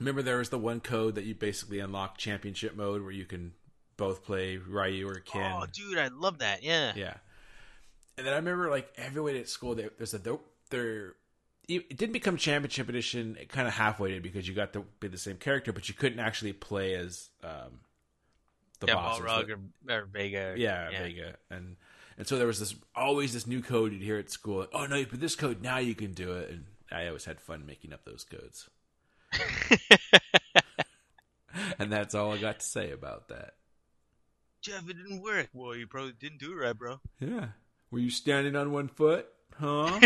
[0.03, 3.53] remember there was the one code that you basically unlock championship mode where you can
[3.97, 5.53] both play Ryu or Ken.
[5.55, 6.63] Oh, dude, I love that.
[6.63, 6.93] Yeah.
[6.95, 7.15] Yeah.
[8.17, 10.21] And then I remember like everyone at school there, there's a
[10.69, 11.15] there
[11.67, 13.37] it didn't become championship edition.
[13.39, 15.95] It kind of halfway did because you got to be the same character, but you
[15.95, 17.79] couldn't actually play as um,
[18.79, 19.25] the yeah, bosses.
[19.25, 20.55] Balrog or, or Vega.
[20.57, 21.77] yeah, Vega, and
[22.17, 24.59] and so there was this always this new code you'd hear at school.
[24.59, 26.49] Like, oh no, you put this code now you can do it.
[26.49, 28.69] And I always had fun making up those codes.
[31.79, 33.53] and that's all I got to say about that.
[34.61, 35.49] Jeff, it didn't work.
[35.53, 36.99] Well, you probably didn't do it right, bro.
[37.19, 37.47] Yeah.
[37.91, 39.27] Were you standing on one foot?
[39.59, 39.67] Huh?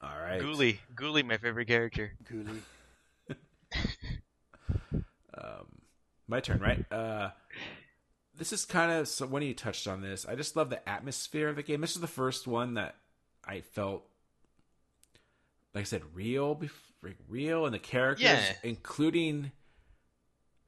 [0.00, 0.40] All right.
[0.40, 0.78] Ghoulie.
[0.94, 2.12] Ghoulie, my favorite character.
[2.24, 2.60] Ghoulie.
[5.34, 5.66] Um,
[6.28, 6.84] my turn, right?
[6.92, 7.30] Uh,
[8.36, 10.26] this is kind of so when you touched on this.
[10.26, 11.80] I just love the atmosphere of the game.
[11.80, 12.96] This is the first one that
[13.44, 14.04] I felt,
[15.74, 16.60] like I said, real,
[17.28, 18.52] real, and the characters, Yeah.
[18.62, 19.52] including.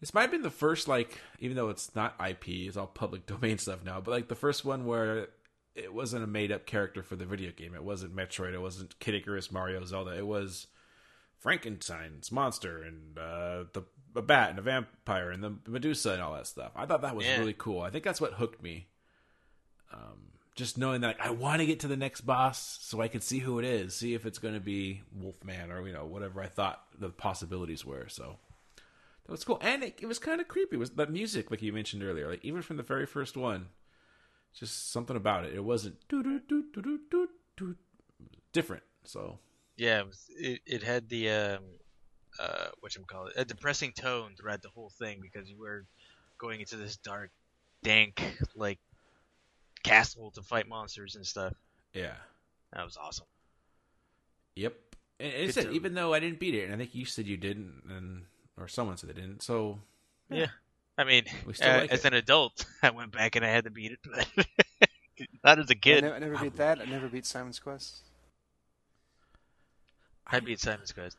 [0.00, 3.24] This might have been the first, like, even though it's not IP, it's all public
[3.26, 5.28] domain stuff now, but like the first one where
[5.74, 7.74] it wasn't a made up character for the video game.
[7.74, 8.52] It wasn't Metroid.
[8.52, 10.16] It wasn't Kid Icarus, Mario, Zelda.
[10.16, 10.66] It was
[11.38, 13.82] Frankenstein's monster and uh, the
[14.16, 16.70] a bat and a vampire and the Medusa and all that stuff.
[16.76, 17.38] I thought that was Yeah.
[17.38, 17.80] really cool.
[17.80, 18.86] I think that's what hooked me.
[19.92, 23.08] Um, just knowing that like, I want to get to the next boss so I
[23.08, 26.04] can see who it is, see if it's going to be Wolfman or you know
[26.04, 28.08] whatever I thought the possibilities were.
[28.08, 28.38] So
[29.26, 30.76] that was cool, and it, it was kind of creepy.
[30.76, 33.66] It was that music, like you mentioned earlier, like even from the very first one,
[34.54, 35.54] just something about it.
[35.54, 35.96] It wasn't
[38.52, 38.82] different.
[39.04, 39.38] So
[39.76, 41.64] Yeah, it, was, it, it had the um,
[42.38, 45.84] uh, what you call it, a depressing tone throughout the whole thing because you were
[46.38, 47.30] going into this dark,
[47.82, 48.22] dank
[48.56, 48.78] like
[49.84, 51.52] castle to fight monsters and stuff.
[51.92, 52.14] yeah,
[52.72, 53.26] That was awesome.
[54.56, 54.74] yep.
[55.20, 56.94] And and it Good said to- even though I didn't beat it, and I think
[56.94, 58.24] you said you didn't, and
[58.58, 59.42] or someone said they didn't.
[59.42, 59.78] So
[60.28, 60.46] Yeah.
[60.98, 62.08] I mean, We still uh, like as it.
[62.08, 64.26] an adult, I went back and I had to beat it, but
[65.44, 66.02] not as a I, kid.
[66.04, 66.80] ne- I never beat that.
[66.80, 67.98] I never beat Simon's Quest.
[70.26, 71.16] I beat Simon's Quest.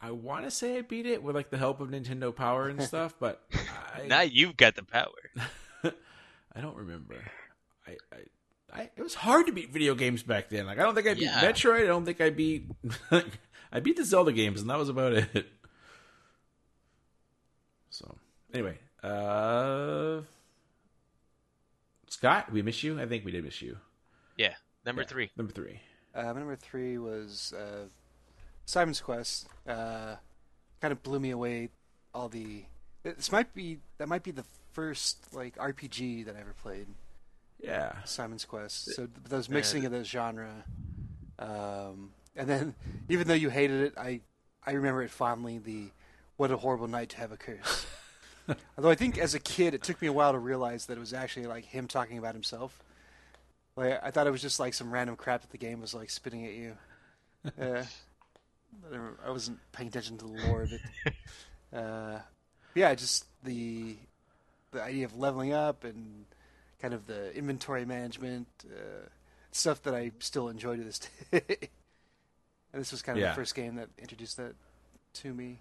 [0.00, 2.82] I want to say I beat it with like the help of Nintendo Power and
[2.90, 3.42] stuff, but
[3.94, 5.06] I, Now you've got the power.
[6.54, 7.16] I don't remember.
[7.86, 10.66] I, I, I, it was hard to beat video games back then.
[10.66, 11.40] Like I don't think I beat Yeah.
[11.40, 11.84] Metroid.
[11.84, 12.70] I don't think I beat.
[13.72, 15.46] I beat the Zelda games, and that was about it.
[17.90, 18.16] So
[18.52, 20.20] anyway, uh,
[22.08, 23.00] Scott, we miss you.
[23.00, 23.78] I think we did miss you.
[24.36, 25.30] Yeah, number Yeah, three.
[25.36, 25.80] Number three.
[26.14, 27.86] Uh, number three was uh,
[28.66, 29.48] Simon's Quest.
[29.66, 30.16] Uh,
[30.80, 31.70] kind of blew me away.
[32.14, 32.64] All the
[33.02, 36.86] this might be that might be the first like RPG that I ever played.
[37.66, 37.92] Yeah.
[38.04, 38.94] Simon's Quest.
[38.94, 40.64] So those mixing of those genre,
[41.38, 42.74] um, and then
[43.08, 44.20] even though you hated it, I
[44.64, 45.58] I remember it fondly.
[45.58, 45.90] The
[46.36, 47.86] what a horrible night to have a curse.
[48.78, 51.00] Although I think as a kid, it took me a while to realize that it
[51.00, 52.80] was actually like him talking about himself.
[53.74, 56.10] Like I thought it was just like some random crap that the game was like
[56.10, 56.76] spitting at you.
[57.60, 57.84] Uh,
[58.92, 60.80] I I wasn't paying attention to the lore of it.
[61.72, 62.18] Uh,
[62.74, 63.96] yeah, just the
[64.72, 66.24] the idea of leveling up and
[66.80, 69.08] kind of the inventory management uh,
[69.52, 70.98] stuff that I still enjoy to this
[71.30, 71.42] day.
[72.72, 73.30] and this was kind of Yeah.
[73.30, 74.54] the first game that introduced that
[75.14, 75.58] to me.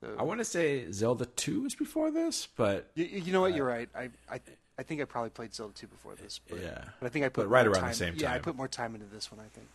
[0.00, 3.54] So I want to say Zelda Two was before this, but you, you know what?
[3.54, 3.88] You're right.
[3.94, 4.40] I, I
[4.78, 6.82] I think I probably played Zelda 2 before this, but, Yeah.
[6.98, 8.56] but I think I put But right more around the same time, Yeah, I put
[8.56, 9.38] more time into this one.
[9.38, 9.68] I think.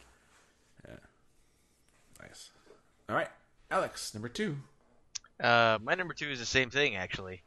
[0.87, 0.95] Yeah.
[2.27, 2.49] Nice.
[3.07, 3.29] All right,
[3.71, 4.57] Alex, number two.
[5.39, 7.43] Uh, my number two is the same thing actually.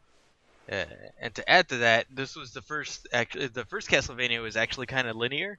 [0.71, 0.85] Uh,
[1.21, 4.87] and to add to that, this was the first actually the first Castlevania was actually
[4.87, 5.59] kind of linear,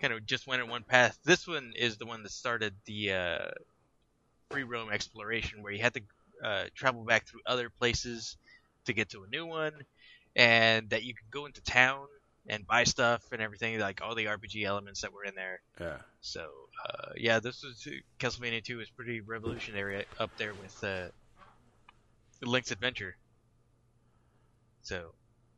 [0.00, 1.18] kind of just went in one path.
[1.24, 3.50] This one is the one that started the uh,
[4.50, 6.02] free roam exploration, where you had to
[6.44, 8.36] uh, travel back through other places
[8.84, 9.72] to get to a new one,
[10.36, 12.06] and that you could go into town
[12.46, 15.60] and buy stuff and everything, like all the RPG elements that were in there.
[15.80, 15.96] Yeah.
[16.20, 16.50] So
[16.86, 21.08] uh, yeah, this was Castlevania 2 was pretty revolutionary up there with uh,
[22.42, 23.16] Link's Adventure.
[24.82, 25.12] So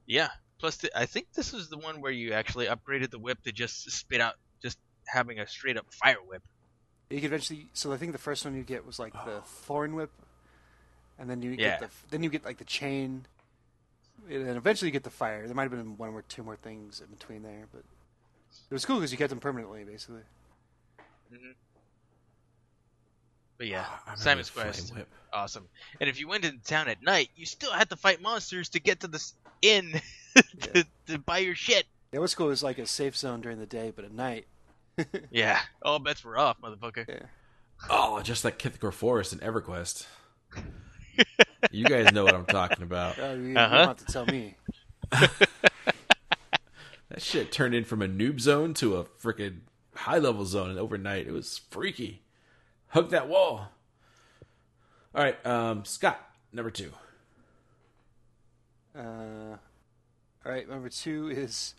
[0.06, 3.42] yeah, plus th- I think this was the one where you actually upgraded the whip
[3.42, 6.42] to just spit out, just having a straight up fire whip.
[7.10, 7.68] You could eventually.
[7.72, 9.42] So I think the first one you get was like the oh.
[9.44, 10.10] thorn whip,
[11.18, 11.78] and then you Yeah.
[11.78, 13.26] get the then you get like the chain,
[14.28, 15.46] and then eventually you get the fire.
[15.46, 17.84] There might have been one or two more things in between there, but
[18.70, 20.22] it was cool because you kept them permanently, basically.
[21.32, 21.52] Mm-hmm.
[23.62, 25.08] But yeah, I remember Simon's Quest, whip.
[25.32, 25.68] awesome.
[26.00, 28.80] And if you went into town at night, you still had to fight monsters to
[28.80, 29.24] get to the
[29.62, 30.00] inn
[30.62, 31.84] to, to buy your shit.
[32.12, 34.46] Yeah, what's cool is like a safe zone during the day, but at night.
[35.30, 37.08] Yeah, all bets were off, motherfucker.
[37.08, 37.26] Yeah.
[37.88, 40.06] Oh, just like Kithicor Forest in EverQuest.
[41.70, 43.16] you guys know what I'm talking about.
[43.20, 43.78] Oh, you, you Uh-huh.
[43.78, 44.56] don't have to tell me.
[47.10, 49.60] That shit turned in from a noob zone to a freaking
[49.94, 51.28] high level zone and overnight.
[51.28, 52.22] It was freaky.
[52.92, 53.70] Hug that wall.
[55.14, 56.20] All right, um, Scott,
[56.52, 56.92] number two.
[58.94, 59.56] Uh,
[60.44, 61.74] all right, number two is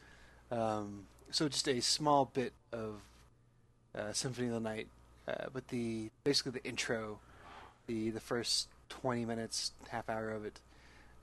[0.50, 3.02] um, so just a small bit of
[3.96, 4.88] uh, Symphony of the Night,
[5.28, 7.20] uh, but the basically the intro,
[7.86, 10.62] the the first twenty minutes, half hour of it.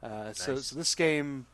[0.04, 0.66] Uh, So Nice.
[0.66, 1.46] so this game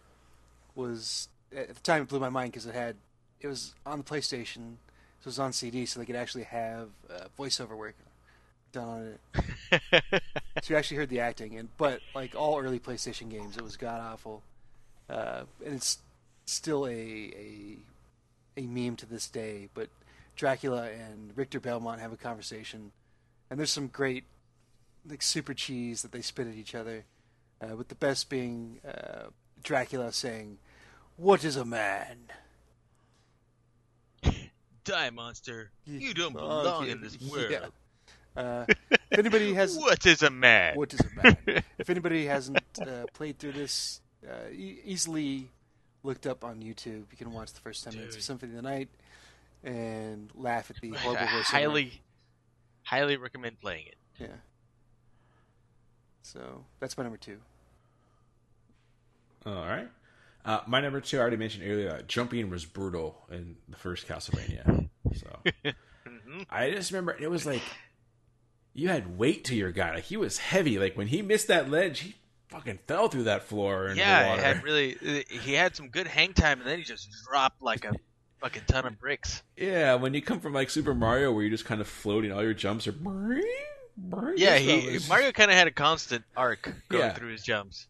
[0.75, 2.97] was at the time it blew my mind because it had
[3.41, 4.77] it was on the PlayStation,
[5.21, 7.95] so it was on CD, so they could actually have uh, voiceover work
[8.77, 10.23] on it.
[10.63, 13.77] So you actually heard the acting, and but like all early PlayStation games, it was
[13.77, 14.43] god awful,
[15.09, 15.99] uh, and it's
[16.45, 17.79] still a, a
[18.57, 19.69] a meme to this day.
[19.75, 19.89] But
[20.35, 22.93] Dracula and Richter Belmont have a conversation,
[23.51, 24.25] and there's some great
[25.09, 27.05] like super cheese that they spit at each other.
[27.61, 29.25] Uh, with the best being uh,
[29.63, 30.59] Dracula saying,
[31.17, 32.19] "What is a man?"
[34.85, 35.71] Die, monster!
[35.85, 37.51] You don't belong yeah, in this world.
[37.51, 37.67] yeah.
[38.37, 40.77] Uh, if anybody has What is a man?
[40.77, 41.63] what is a man?
[41.79, 45.49] if anybody hasn't uh, played through this, uh, e- easily
[46.03, 47.05] looked up on YouTube.
[47.11, 48.25] You can watch the first ten minutes of Dude.
[48.25, 48.89] Symphony of the Night
[49.65, 51.43] and laugh at the horrible I horrible voiceover.
[51.45, 52.03] highly,
[52.83, 53.97] highly recommend playing it.
[54.19, 54.27] Yeah.
[56.23, 57.39] So that's my number two.
[59.45, 59.89] All right.
[60.45, 64.07] Uh, my number two, I already mentioned earlier, uh, jumping was brutal in the first
[64.07, 64.89] Castlevania.
[65.15, 65.39] So
[66.07, 67.63] hmm I just remember it was like
[68.77, 69.95] you had weight to your guy.
[69.95, 70.79] Like he was heavy.
[70.79, 72.15] Like when he missed that ledge, he
[72.51, 74.43] fucking fell through that floor into Yeah, water.
[74.43, 75.25] had really.
[75.29, 77.93] He had some good hang time, and then he just dropped like a
[78.41, 79.43] fucking ton of bricks.
[79.57, 82.43] Yeah, when you come from like Super Mario, where you're just kind of floating, all
[82.43, 82.95] your jumps are.
[84.37, 87.15] Yeah, he was- Mario kind of had a constant arc going Yeah.
[87.15, 87.87] through his jumps.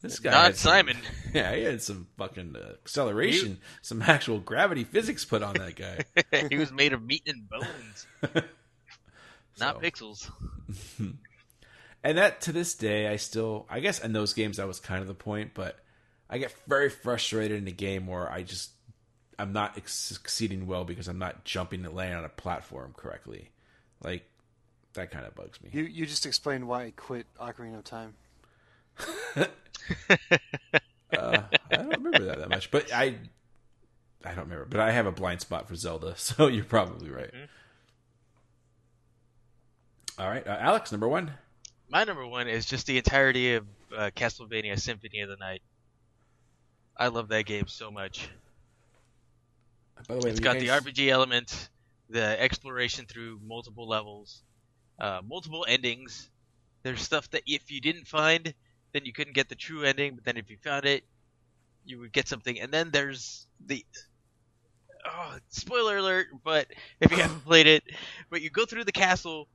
[0.00, 0.96] This guy, Not some- Simon.
[1.34, 6.46] Yeah, he had some fucking uh, acceleration, some actual gravity physics put on that guy.
[6.50, 8.06] he was made of meat and bones,
[9.58, 10.30] not So- pixels.
[12.04, 15.02] And that to this day, I still, I guess in those games that was kind
[15.02, 15.78] of the point, but
[16.28, 18.72] I get very frustrated in a game where I just,
[19.38, 23.50] I'm not succeeding well because I'm not jumping and laying on a platform correctly.
[24.02, 24.24] Like,
[24.94, 25.70] that kind of bugs me.
[25.72, 28.14] You you just explained why I quit Ocarina of Time.
[31.12, 33.16] Uh, I don't remember that that much, but I,
[34.24, 34.64] I don't remember.
[34.64, 37.30] But I have a blind spot for Zelda, so you're probably right.
[40.18, 41.30] All right, uh, Alex, number one.
[41.88, 45.62] My number one is just the entirety of uh, Castlevania Symphony of the Night.
[46.96, 48.28] I love that game so much.
[50.08, 51.68] By the way, It's got guys- the RPG element,
[52.10, 54.42] the exploration through multiple levels,
[54.98, 56.28] uh, multiple endings.
[56.82, 58.52] There's stuff that if you didn't find,
[58.92, 60.14] then you couldn't get the true ending.
[60.14, 61.04] But then if you found it,
[61.84, 62.60] you would get something.
[62.60, 63.84] And then there's the
[65.06, 66.28] oh, spoiler alert!
[66.44, 66.66] But
[67.00, 67.84] if you haven't played it,
[68.30, 69.48] but you go through the castle,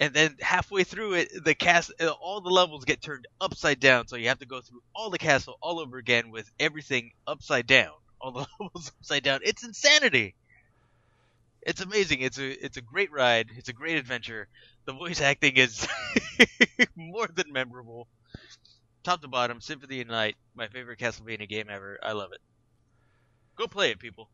[0.00, 4.08] and then halfway through it, the cast uh, all the levels get turned upside down.
[4.08, 7.66] So you have to go through all the castle all over again with everything upside
[7.66, 7.92] down.
[8.24, 9.40] All the levels upside down.
[9.42, 10.34] It's insanity.
[11.60, 12.20] It's amazing.
[12.20, 13.50] It's a it's a great ride.
[13.54, 14.48] It's a great adventure.
[14.86, 15.86] The voice acting is
[16.96, 18.08] more than memorable.
[19.02, 21.98] Top to bottom, Symphony of Night, my favorite Castlevania game ever.
[22.02, 22.40] I love it.
[23.56, 24.30] Go play it, people.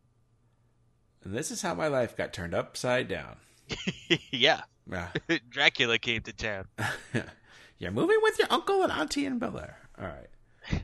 [1.24, 3.38] And this is how my life got turned upside down.
[4.30, 5.08] yeah, Yeah.
[5.50, 6.66] Dracula came to town.
[7.78, 9.78] You're moving with your uncle and auntie in Bel Air.
[9.98, 10.82] All right.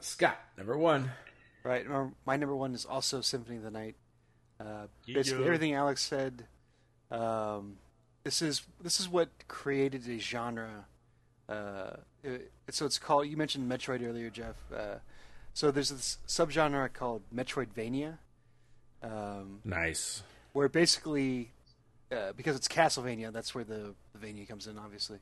[0.00, 1.10] Scott, number one.
[1.62, 1.86] Right.
[1.88, 3.96] My- My number one is also Symphony of the Night.
[4.60, 5.14] Uh, Yeah.
[5.14, 6.46] basically, everything Alex said.
[7.10, 7.78] Um,
[8.22, 10.86] this is this is what created a genre.
[11.48, 13.28] Uh, it- so it's called.
[13.28, 14.56] You mentioned Metroid earlier, Jeff.
[14.74, 14.96] Uh,
[15.54, 18.18] so there's this subgenre called Metroidvania,
[19.02, 20.22] um, Nice.
[20.54, 21.52] Where basically,
[22.10, 25.18] uh, because it's Castlevania, that's where the, the Vania comes in, obviously.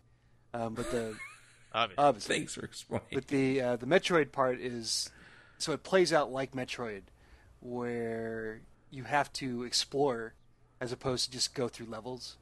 [0.54, 1.16] Um, but the
[1.74, 2.04] Obviously.
[2.04, 3.06] obviously, Thanks for explaining.
[3.12, 5.10] but the uh, the Metroid part is
[5.56, 7.04] so it plays out like Metroid,
[7.60, 10.34] where you have to explore
[10.82, 12.36] as opposed to just go through levels.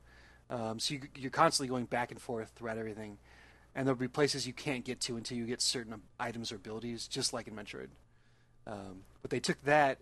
[0.48, 3.18] Um, so you, you're constantly going back and forth throughout everything,
[3.76, 7.06] and there'll be places you can't get to until you get certain items or abilities,
[7.06, 7.90] just like in Metroid.
[8.66, 9.98] Um, but they took that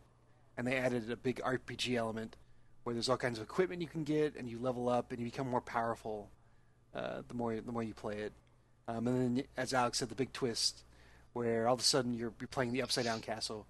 [0.57, 2.37] and they added a big RPG element
[2.84, 5.26] where there's all kinds of equipment you can get, and you level up and you
[5.26, 6.30] become more powerful
[6.94, 8.32] uh, the more the more you play it.
[8.86, 10.84] Um, and then, as Alex said, the big twist
[11.34, 13.66] where all of a sudden you're, you're playing the upside down castle,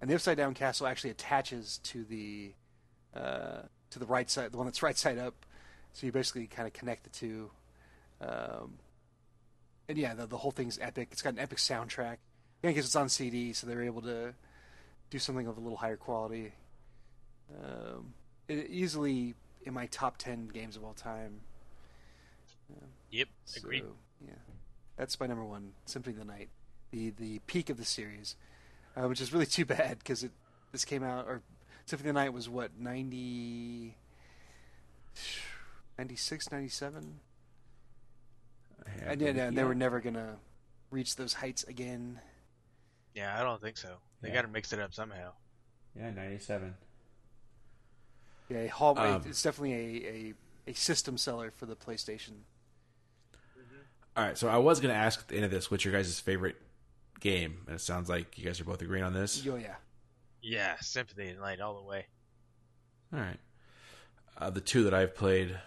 [0.00, 2.52] and the upside down castle actually attaches to the
[3.14, 5.34] uh, to the right side, the one that's right side up.
[5.92, 7.50] So you basically kind of connect the two.
[8.20, 8.78] Um,
[9.88, 11.08] and yeah, the, the whole thing's epic.
[11.12, 12.16] It's got an epic soundtrack.
[12.62, 14.34] Yeah, because it's on CD, so they're able to
[15.10, 16.52] do something of a little higher quality.
[17.62, 18.14] Um,
[18.48, 19.34] easily
[19.64, 21.40] in my top ten games of all time.
[23.10, 23.84] Yep, agreed.
[24.26, 24.32] Yeah,
[24.96, 26.48] that's my number one, Symphony of the Night,
[26.90, 28.36] the the peak of the series,
[28.96, 30.30] uh, which is really too bad because it
[30.72, 31.42] this came out or
[31.84, 33.94] Symphony of the Night was what 90,
[35.98, 37.20] 96, 97?
[39.06, 40.36] and yeah, and they were never gonna
[40.90, 42.18] reach those heights again.
[43.14, 43.96] Yeah, I don't think so.
[44.22, 44.34] They Yeah.
[44.36, 45.32] got to mix it up somehow.
[45.94, 46.74] Yeah, 97.
[48.52, 50.34] Yeah, Hall, Um, it's definitely a, a
[50.66, 52.42] a system seller for the PlayStation.
[54.14, 55.94] All right, so I was going to ask at the end of this what's your
[55.94, 56.56] guys' favorite
[57.20, 59.42] game, and it sounds like you guys are both agreeing on this.
[59.48, 59.76] Oh yeah,
[60.42, 62.06] Yeah, Symphony of the Night all the way.
[63.12, 63.38] All right.
[64.36, 65.58] Uh, the two that I've played,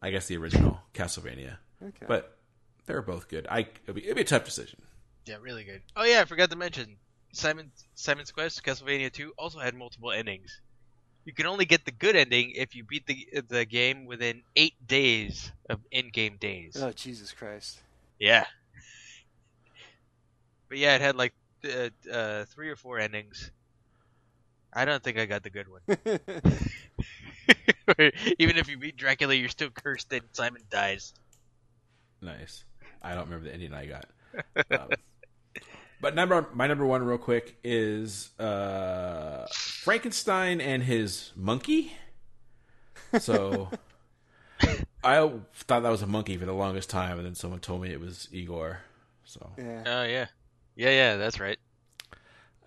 [0.00, 2.06] I guess the original Castlevania, okay.
[2.06, 2.38] but
[2.86, 3.46] They're both good.
[3.50, 4.80] I it'd be, it'd be a tough decision.
[5.26, 5.82] Yeah, really good.
[5.94, 6.96] Oh yeah, I forgot to mention
[7.32, 10.62] Simon Simon's Quest Castlevania 2 also had multiple endings.
[11.28, 14.72] You can only get the good ending if you beat the the game within eight
[14.86, 16.74] days of in-game days.
[16.80, 17.80] Oh Jesus Christ!
[18.18, 18.46] Yeah.
[20.70, 21.34] But yeah, it had like
[21.66, 23.50] uh, uh, three or four endings.
[24.72, 25.82] I don't think I got the good one.
[28.38, 31.12] Even if you beat Dracula, you're still cursed and Simon dies.
[32.22, 32.64] Nice.
[33.02, 34.06] I don't remember the ending I got.
[34.70, 34.88] Um,
[36.00, 39.07] but number my number one, real quick, is uh,
[39.88, 41.94] Frankenstein and his monkey.
[43.18, 43.70] So
[45.02, 47.90] I thought that was a monkey for the longest time, and then someone told me
[47.90, 48.80] it was Igor.
[49.24, 49.82] So yeah.
[49.86, 50.26] Oh yeah,
[50.76, 51.16] yeah, yeah.
[51.16, 51.58] That's right.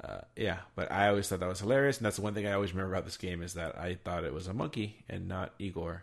[0.04, 2.54] uh, yeah, but I always thought that was hilarious, and that's the one thing I
[2.54, 5.54] always remember about this game is that I thought it was a monkey and not
[5.60, 6.02] Igor.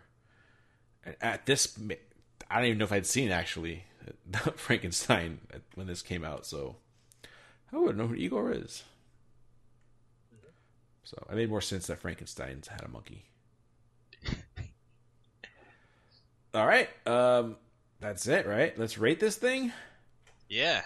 [1.03, 1.77] And at this,
[2.49, 3.83] I don't even know if I'd seen actually
[4.55, 5.39] Frankenstein
[5.75, 6.77] when this came out, so
[7.73, 8.83] I wouldn't know who Igor is.
[11.09, 13.25] So it made more sense that Frankenstein's had a monkey.
[16.53, 17.55] All right, um,
[17.99, 18.77] that's it, right?
[18.77, 19.73] Let's rate this thing
[20.49, 20.83] Yeah.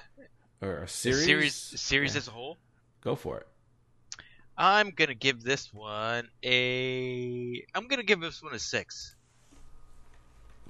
[0.61, 1.25] or a series.
[1.25, 2.19] series, series Yeah.
[2.19, 2.57] as a whole.
[3.01, 3.47] Go for it.
[4.57, 7.65] I'm gonna give this one a.
[7.75, 9.15] I'm gonna give this one a six.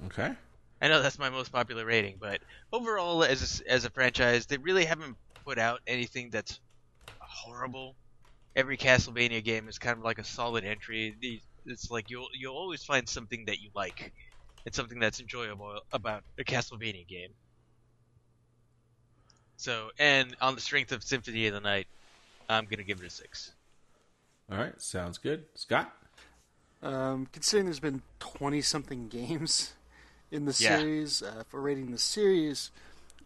[0.06, 0.34] Okay.
[0.82, 2.40] I know that's my most popular rating, but
[2.72, 6.58] overall, as a, as a franchise, they really haven't put out anything that's
[7.20, 7.94] horrible.
[8.56, 11.16] Every Castlevania game is kind of like a solid entry.
[11.66, 14.12] It's like you'll you'll always find something that you like,
[14.66, 17.30] and something that's enjoyable about a Castlevania game.
[19.56, 21.86] So, and on the strength of Symphony of the Night,
[22.48, 23.52] I'm gonna give it a six.
[24.50, 25.44] All right, sounds good.
[25.54, 25.92] Scott.
[26.82, 29.74] Um, considering there's been twenty something games
[30.30, 30.82] in the Yeah.
[30.82, 32.70] series, uh, for rating the series,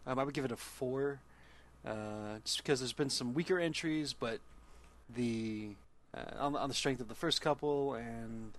[0.07, 1.21] um, I would give it a four.
[1.85, 4.39] Uh, just because there's been some weaker entries, but
[5.15, 5.69] the
[6.15, 8.53] uh, on, the- on the strength of the first couple and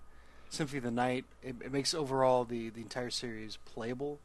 [0.51, 4.19] Symphony of the Night, it, it makes overall the, the entire series playable.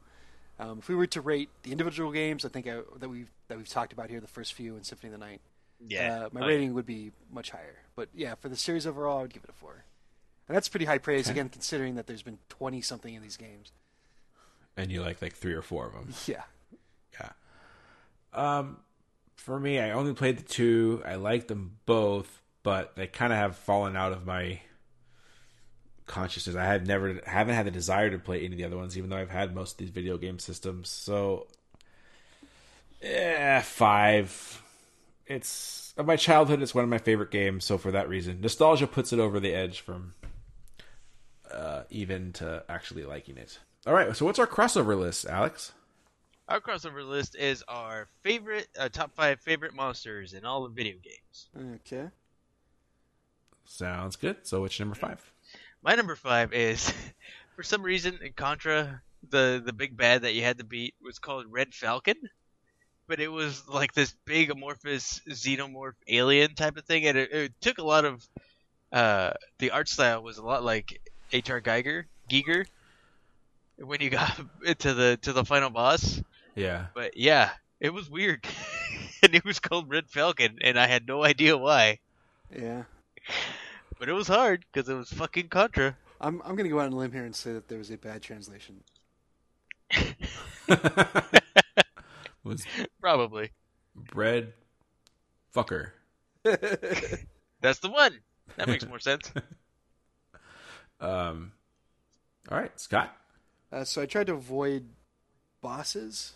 [0.59, 3.57] Um, if we were to rate the individual games, I think I, that we've that
[3.57, 5.41] we've talked about here, the first few and Symphony of the Night,
[5.99, 7.76] uh, my rating would be much higher.
[7.95, 9.84] But yeah, for the series overall, I would give it a four.
[10.47, 11.32] And that's pretty high praise, Okay.
[11.39, 13.71] again, considering that there's been 20 something in these games.
[14.78, 16.13] And you like like three or four of them.
[16.28, 16.43] Yeah.
[17.19, 17.30] Yeah.
[18.34, 18.78] Um,
[19.46, 21.04] for me, I only played the two.
[21.06, 24.60] I like them both, but they kind of have fallen out of my
[26.08, 26.56] consciousness.
[26.56, 29.12] I have never haven't had the desire to play any of the other ones, even
[29.12, 30.89] though I've had most of these video game systems.
[30.89, 31.46] So,
[33.04, 34.64] yeah, five.
[35.28, 36.64] It's of my childhood.
[36.64, 37.66] It's one of my favorite games.
[37.66, 40.16] So for that reason, nostalgia puts it over the edge from
[41.54, 43.60] uh, even to actually liking it.
[43.86, 44.18] All right.
[44.18, 45.72] So what's our crossover list, Alex?
[46.48, 50.93] Our crossover list is our favorite uh, top five favorite monsters in all the video
[51.02, 51.76] games.
[51.76, 52.10] Okay.
[53.66, 54.38] Sounds good.
[54.43, 55.32] So which number five?
[55.82, 56.93] My number five is,
[57.56, 61.18] for some reason, in Contra, the the big bad that you had to beat was
[61.18, 62.18] called Red Falcon,
[63.08, 67.54] but it was like this big amorphous xenomorph alien type of thing, and it, it
[67.60, 68.28] took a lot of.
[68.91, 71.02] Uh, the art style was a lot like
[71.34, 71.60] H.R.
[71.60, 72.66] Geiger, Geiger,
[73.78, 74.39] when you got
[74.80, 76.22] to the to the final boss.
[76.56, 76.88] Yeah.
[76.93, 78.45] But yeah, it was weird,
[79.24, 81.99] and it was called Red Falcon, and I had no idea why.
[82.56, 82.84] Yeah.
[83.99, 85.95] But it was hard because it was fucking Contra.
[86.20, 87.91] I'm, I'm going to go out on a limb here and say that there was
[87.91, 88.84] a bad translation.
[92.43, 92.66] Was
[93.01, 93.51] Probably.
[93.95, 94.53] bread
[95.53, 95.91] fucker.
[96.43, 98.20] That's the one.
[98.58, 99.32] That makes more sense.
[100.99, 101.51] Um
[102.49, 103.16] all right, Scott.
[103.72, 104.86] Uh, so I tried to avoid
[105.62, 106.34] bosses.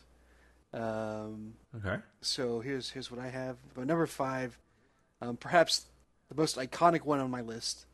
[0.73, 1.97] Um, Okay.
[2.21, 3.57] so here's here's what I have.
[3.73, 4.57] But number five,
[5.21, 5.85] um, perhaps
[6.29, 7.85] the most iconic one on my list,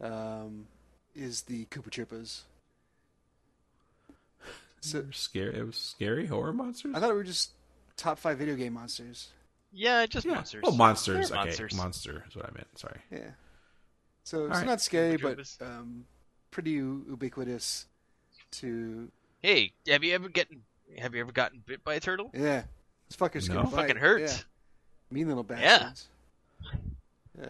[0.00, 0.66] um,
[1.14, 2.42] is the Koopa Troopas.
[4.80, 6.94] So scary it was scary horror monsters?
[6.94, 7.52] I thought we were just
[7.96, 9.28] top five video game monsters.
[9.72, 10.34] Yeah, just yeah.
[10.34, 10.62] monsters.
[10.66, 11.30] Oh, monsters.
[11.30, 11.48] They're okay.
[11.48, 11.74] monsters.
[11.74, 12.78] Monster is what I meant.
[12.78, 13.00] Sorry.
[13.10, 13.30] Yeah.
[14.24, 14.66] So it's right.
[14.66, 16.04] not scary, Koopa but um,
[16.50, 17.86] pretty u- ubiquitous.
[18.52, 19.10] To
[19.42, 20.62] Hey, have you ever gotten
[20.98, 22.30] have you ever gotten bit by a turtle?
[22.34, 22.62] yeah,
[23.08, 23.62] these fuckers No.
[23.62, 23.76] can bite.
[23.82, 24.38] Fucking hurts.
[24.38, 24.42] Yeah.
[25.10, 25.56] Mean little Yeah.
[25.56, 26.08] bastards.
[27.40, 27.46] Yeah.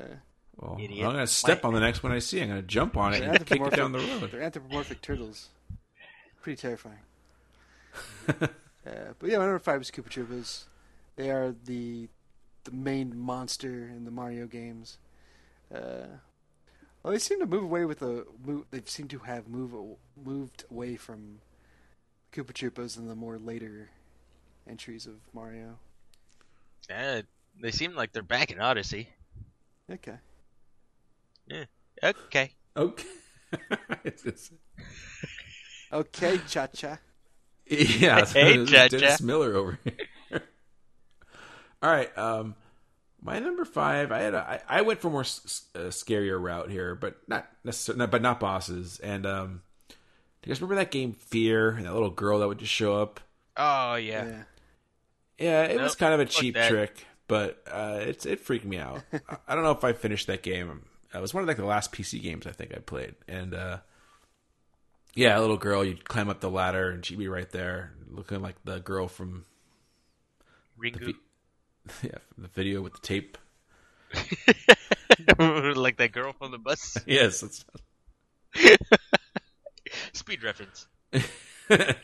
[0.57, 1.07] Well, Idiot.
[1.07, 2.41] I'm gonna step on the next one I see.
[2.41, 4.30] I'm gonna jump on it They're and kick it anthropomorphic- down the road.
[4.30, 5.49] They're anthropomorphic turtles.
[6.43, 6.99] Pretty terrifying.
[8.28, 8.35] uh,
[8.87, 10.64] but yeah, my number five is Koopa Troopas.
[11.16, 12.09] They are the
[12.64, 14.99] the main monster in the Mario games.
[15.74, 16.07] Uh,
[17.03, 18.64] well, they seem to move away with the move.
[18.70, 19.74] They seem to have move
[20.22, 21.41] moved away from
[22.35, 23.91] Koopa Troopas in the more later
[24.68, 25.78] entries of Mario.
[26.91, 27.22] Yeah,
[27.62, 29.09] they seem like they're back in Odyssey.
[29.91, 30.16] Okay.
[31.47, 31.64] Yeah.
[32.03, 32.53] Okay.
[32.76, 33.05] Okay.
[34.05, 34.51] It's- it's-
[35.93, 36.99] Okay, cha cha.
[37.66, 39.16] yeah, it's Hey, Dennis Cha-Cha.
[39.24, 39.95] Miller over here.
[41.82, 42.57] All right, um,
[43.22, 44.11] my number five.
[44.11, 47.16] I had a, I, I went for more s- s- uh, scarier route here, but
[47.28, 48.99] not necessarily, but not bosses.
[48.99, 49.62] And um,
[50.45, 53.01] do you guys remember that game Fear and that little girl that would just show
[53.01, 53.18] up?
[53.57, 54.26] Oh Yeah.
[54.26, 54.42] yeah.
[55.38, 59.03] Yeah, it was kind of a cheap trick, but uh, it's it freaked me out.
[59.28, 60.82] I- I don't know if I finished that game.
[61.14, 63.78] It was one of like the last PC games I think I played, and uh,
[65.14, 68.42] yeah, a little girl, you'd climb up the ladder, and she'd be right there, looking
[68.42, 69.45] like the girl from
[70.78, 71.14] Ringu.
[72.03, 73.38] yeah from the video with the tape.
[75.76, 76.97] like that girl from the bus.
[77.07, 77.64] Yes, that's
[80.15, 80.87] Speed reference.
[81.12, 81.25] and
[81.69, 81.95] a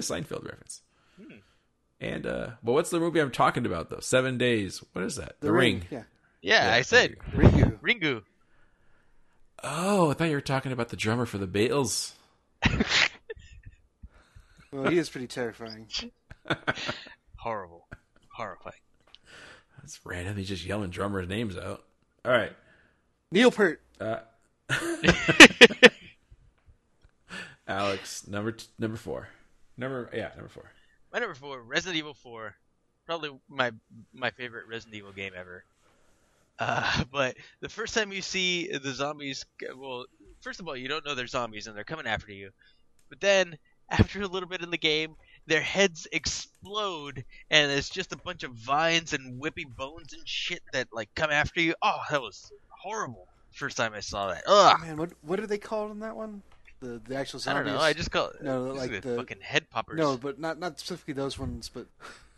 [0.00, 0.80] Seinfeld reference.
[1.20, 1.34] Hmm.
[2.00, 4.00] And uh, but what's the movie I'm talking about though?
[4.00, 4.82] Seven Days.
[4.92, 5.36] What is that?
[5.40, 5.82] The, Ring.
[5.90, 6.02] Yeah.
[6.40, 7.78] Yeah, Yeah, I said Ringu.
[7.80, 8.22] Ringu.
[9.62, 12.12] Oh, I thought you were talking about the drummer for the Beatles.
[14.72, 15.86] Well, he is pretty terrifying.
[17.36, 17.86] Horrible.
[18.34, 18.74] Horrifying.
[19.78, 20.36] That's random.
[20.36, 21.84] He's just yelling drummers' names out.
[22.24, 22.52] All right.
[23.30, 23.80] Neil Peart.
[23.98, 24.18] Uh,
[27.68, 29.28] Alex, number t- number four.
[29.76, 30.70] Number yeah, number four.
[31.12, 32.54] My number four, Resident Evil 4.
[33.06, 33.72] Probably my
[34.12, 35.64] my favorite Resident Evil game ever.
[36.58, 39.46] Uh, but the first time you see the zombies,
[39.76, 40.06] well,
[40.40, 42.50] first of all, you don't know they're zombies and they're coming after you.
[43.08, 43.58] But then,
[43.90, 48.42] after a little bit in the game, their heads explode and it's just a bunch
[48.42, 51.74] of vines and whippy bones and shit that like come after you.
[51.82, 53.28] Oh, that was horrible.
[53.52, 54.42] First time I saw that.
[54.46, 54.80] Ugh.
[54.80, 56.42] Man, what what are they called in that one?
[56.80, 57.60] The the actual zombies.
[57.60, 57.80] I don't know.
[57.80, 59.98] I just call it No, like the, the- fucking head poppers.
[59.98, 61.86] no, but not not specifically those ones, but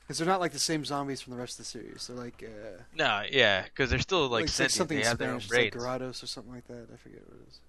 [0.01, 2.07] because they're not like the same zombies from the rest of the series.
[2.07, 4.72] They're like uh, no, yeah, because they're still like, like, sentient.
[4.72, 5.84] something they in have their own Spanish, it's brains.
[5.84, 6.86] like Garados or something like that.
[6.93, 7.61] I forget what it is.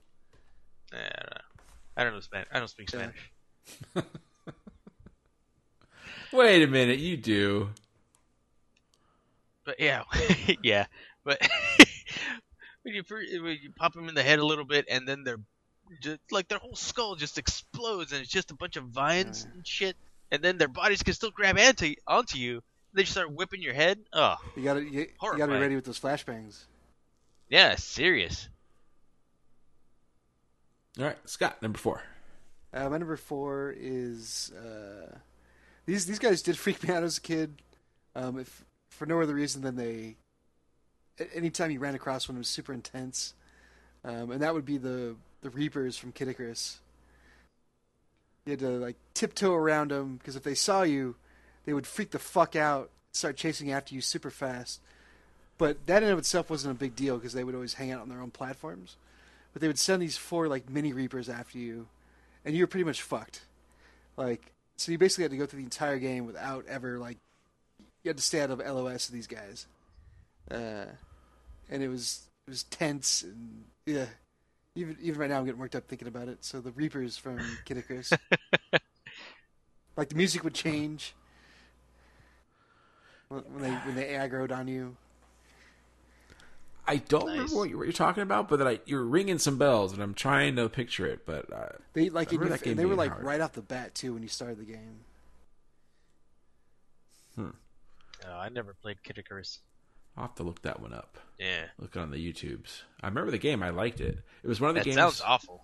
[0.93, 1.41] Eh, I don't know.
[1.97, 2.47] I don't know Spanish.
[2.53, 3.09] I don't speak Yeah.
[3.93, 4.07] Spanish.
[6.31, 7.69] Wait a minute, you do.
[9.65, 10.03] But yeah,
[10.63, 10.85] yeah.
[11.23, 11.41] But
[12.83, 15.39] when you when you pop them in the head a little bit, and then they're
[16.01, 19.53] just like their whole skull just explodes, and it's just a bunch of vines Yeah.
[19.55, 19.97] and shit.
[20.31, 22.53] And then their bodies can still grab onto onto you.
[22.55, 22.61] And
[22.93, 23.99] they just start whipping your head.
[24.13, 26.65] Oh, You gotta you, you gotta be ready with those flashbangs.
[27.49, 28.47] yeah, serious.
[30.97, 32.01] All right, Scott, number four.
[32.73, 35.15] Uh, my number four is uh,
[35.85, 37.61] these these guys did freak me out as a kid.
[38.15, 40.17] Um, if for no other reason than they,
[41.33, 43.33] anytime you ran across one, it was super intense,
[44.03, 46.79] um, and that would be the the Reapers from Kid Icarus.
[48.45, 51.15] You had to like tiptoe around them because if they saw you,
[51.65, 54.81] they would freak the fuck out, start chasing after you super fast.
[55.57, 58.01] But that in of itself wasn't a big deal because they would always hang out
[58.01, 58.95] on their own platforms.
[59.53, 61.87] But they would send these four like mini Reapers after you,
[62.45, 63.41] and you were pretty much fucked.
[64.15, 67.17] Like, so you basically had to go through the entire game without ever like
[68.03, 69.67] you had to stay out of LOS of these guys,
[70.49, 70.85] uh,
[71.69, 74.05] and it was it was tense and yeah.
[74.75, 76.43] Even even right now, I'm getting worked up thinking about it.
[76.45, 78.13] So the Reapers from Kid Icarus,
[79.97, 81.15] like the music would change
[83.29, 84.95] when when they when they aggroed on you.
[86.87, 87.33] I don't Nice.
[87.35, 90.01] remember what, you, what you're talking about, but that I, you're ringing some bells, and
[90.01, 91.23] I'm trying to picture it.
[91.23, 93.23] But uh, They like I in your- that game they were like hard.
[93.23, 95.01] right off the bat too when you started the game.
[97.37, 99.59] Oh, I never played Kid Icarus.
[100.19, 101.17] I'll have to look that one up.
[101.39, 102.81] Yeah, Look on the YouTubes.
[103.01, 103.63] I remember the game.
[103.63, 104.19] I liked it.
[104.43, 104.95] It was one of the that games.
[104.95, 105.63] sounds awful.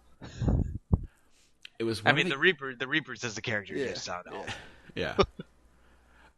[1.78, 2.02] It was.
[2.06, 4.38] I mean, of the Reaper, the Reapers as the character Yeah, just sound yeah.
[4.38, 4.54] awful.
[4.96, 5.18] Yeah.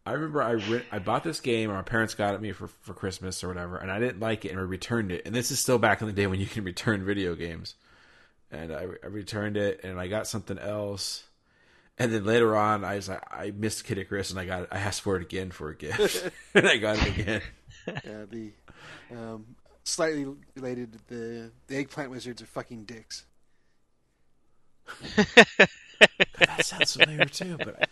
[0.08, 2.96] I remember I re- I bought this game, my parents got it me for for
[2.96, 5.24] Christmas or whatever, and I didn't like it, and I returned it.
[5.28, 7.76] And this is still back in the day when you can return video games.
[8.50, 11.26] And I, I returned it, and I got something else.
[12.00, 14.78] And then later on, I was like, I missed Kid Icarus, and I got I
[14.80, 17.42] asked for it again for a gift, and I got it again.
[17.88, 18.52] Yeah, the
[19.12, 20.26] um, slightly
[20.56, 20.98] related.
[21.08, 23.26] The the eggplant wizards are fucking dicks.
[25.18, 25.70] that
[26.62, 27.86] sounds familiar too, but I,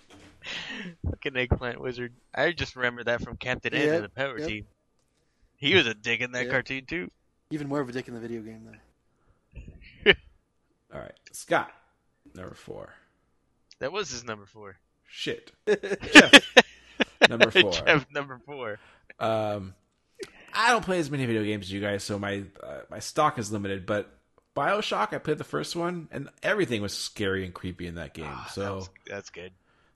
[1.06, 2.14] Fucking eggplant wizard.
[2.34, 4.48] I just remember that from Captain N Yep, and the Power yep.
[4.48, 4.66] Team.
[5.58, 6.52] He was a dick in that Yep.
[6.52, 7.12] cartoon too.
[7.52, 10.12] Even more of a dick in the video game though.
[10.94, 11.72] all right, Scott,
[12.34, 12.94] number four.
[13.80, 14.78] That was his number four.
[15.08, 16.54] Shit, Jeff,
[17.30, 17.72] number four.
[17.72, 18.80] Jeff, number four.
[19.20, 19.74] Um,
[20.56, 23.38] I don't play as many video games as you guys, so my uh, my stock
[23.38, 23.86] is limited.
[23.86, 24.10] But
[24.56, 28.26] Bioshock, I played the first one, and everything was scary and creepy in that game.
[28.30, 29.52] Ah, so that was- that's good.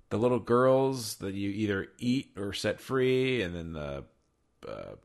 [0.09, 4.03] the little girls that you either eat or set free, and then the
[4.67, 4.95] uh,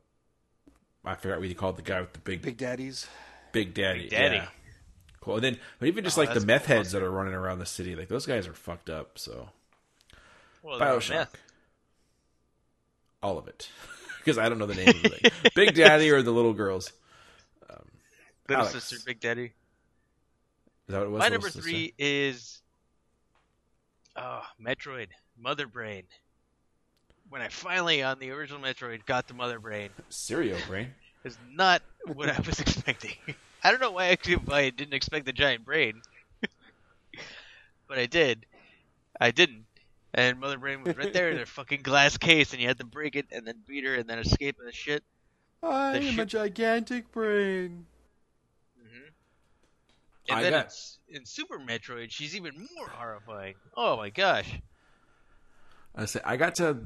[1.05, 3.07] I forgot what you called the guy with the big Big Daddies.
[3.51, 4.01] Big Daddy.
[4.01, 4.35] Big Daddy.
[4.37, 4.47] Yeah.
[5.21, 5.35] Cool.
[5.35, 6.75] And then, but even just Oh, like the meth cool.
[6.77, 9.17] heads that are running around the city, like those guys are fucked up.
[9.17, 9.49] So
[10.61, 11.37] Well, Bioshock, meth.
[13.23, 13.69] all of it,
[14.25, 15.31] because I don't know the name of the thing.
[15.55, 16.91] Big Daddy or the little girls.
[17.69, 17.77] Um,
[18.49, 18.83] little Alex.
[18.83, 19.45] Sister, Big Daddy.
[19.45, 19.51] Is
[20.87, 21.19] that what it was?
[21.19, 21.61] My Little number Sister?
[21.61, 22.61] three is
[24.15, 25.07] oh, Metroid
[25.39, 26.03] Mother Brain.
[27.29, 30.89] When I finally on the original Metroid got the Mother Brain, Cereal Brain.
[31.23, 31.81] is not
[32.13, 33.13] what I was expecting.
[33.63, 36.01] I don't know why I, could, why I didn't expect the giant brain,
[37.87, 38.45] but I did.
[39.19, 39.64] I didn't.
[40.17, 42.85] And Mother Brain was right there in a fucking glass case, and you had to
[42.85, 45.03] break it and then beat her and then escape and the shit.
[45.61, 47.85] I The am a gigantic brain.
[48.81, 49.07] Mm-hmm.
[50.29, 53.55] And I then got- it's, in Super Metroid, she's even more horrifying.
[53.75, 54.49] Oh my gosh!
[55.95, 56.77] I say I got to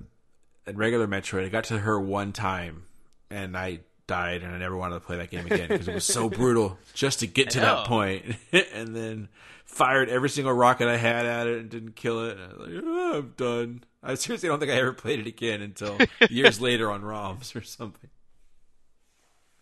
[0.66, 1.46] at regular Metroid.
[1.46, 2.84] I got to her one time,
[3.30, 6.04] and I died, and I never wanted to play that game again because it was
[6.04, 8.26] so brutal just to get to that point.
[8.74, 9.30] and then
[9.66, 12.38] fired every single rocket I had at it and didn't kill it.
[12.38, 13.84] And I was like, oh, I'm done.
[14.02, 15.98] I seriously don't think I ever played it again until
[16.30, 18.10] years later on ROMs or something.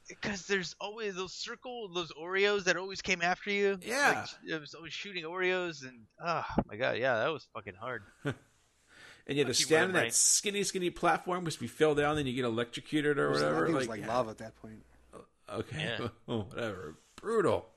[0.07, 3.77] Because there's always those circle, those Oreos that always came after you.
[3.81, 4.25] Yeah.
[4.43, 8.03] like, it was always shooting Oreos, and oh my god, yeah, that was fucking hard.
[9.27, 10.11] And you had to stand on that Brain.
[10.11, 13.43] skinny, skinny platform which if you fell down, then you get electrocuted or It was,
[13.43, 13.65] I whatever.
[13.65, 14.83] think it was like, like lava at that point.
[15.53, 16.07] okay, Yeah.
[16.29, 17.67] oh, whatever, brutal,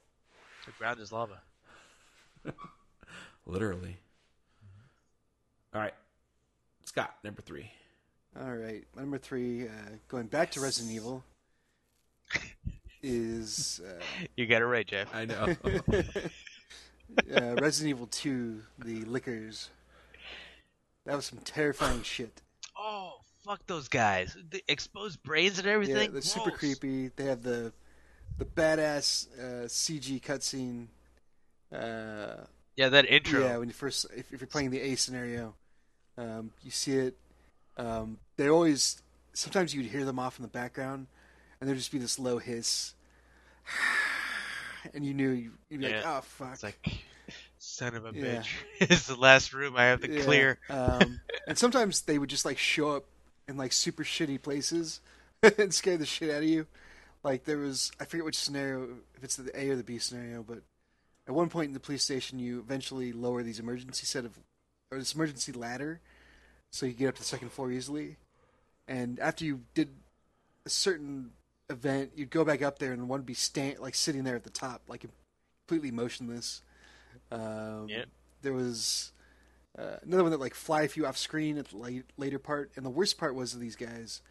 [0.67, 1.41] The ground is lava.
[3.47, 3.97] literally.
[5.75, 5.95] All right,
[6.85, 7.71] Scott, number three.
[8.41, 9.71] All right, my number three, uh,
[10.09, 11.25] going back to Resident Evil,
[13.03, 14.01] is uh,
[14.37, 15.13] You got it right, Jeff.
[15.15, 15.57] I know.
[17.35, 19.71] uh, Resident Evil 2, the Lickers.
[21.07, 22.43] That was some terrifying shit.
[22.79, 24.37] Oh, fuck those guys!
[24.51, 25.97] The exposed brains and everything.
[25.97, 27.09] Yeah, they're super creepy.
[27.09, 27.73] They have the
[28.39, 30.87] the badass uh, CG cutscene.
[31.73, 32.45] Uh,
[32.77, 33.41] Yeah, that intro.
[33.45, 35.55] yeah, when you first, if, if you're playing the A scenario,
[36.17, 37.17] um, you see it.
[37.77, 39.01] Um, they always,
[39.33, 41.07] sometimes you'd hear them off in the background,
[41.61, 42.95] and there'd just be this low hiss,
[44.95, 46.79] and you knew you, you'd be like, "Oh fuck!" It's like,
[47.61, 48.45] son of a Yeah.
[48.45, 48.49] bitch.
[48.81, 50.59] it's the last room I have to Yeah, clear.
[50.69, 53.05] Um, and sometimes they would just like show up
[53.49, 55.01] in like super shitty places
[55.59, 56.67] and scare the shit out of you.
[57.23, 60.43] Like there was, I forget which scenario, if it's the A or the B scenario,
[60.43, 60.63] but
[61.29, 64.39] at one point in the police station, you eventually lower these emergency set of,
[64.93, 66.01] or this emergency ladder,
[66.73, 68.17] so you get up to the second floor easily.
[68.89, 69.91] And after you did
[70.67, 71.33] a certain
[71.71, 74.45] event, you'd go back up there and one would be stand like sitting there at
[74.45, 75.07] the top, like
[75.67, 76.63] completely motionless.
[77.33, 78.09] Um, Yep.
[78.43, 79.13] There was
[79.79, 82.71] uh, another one that like fly a few off screen at the late, later part,
[82.77, 84.23] and the worst part was of these guys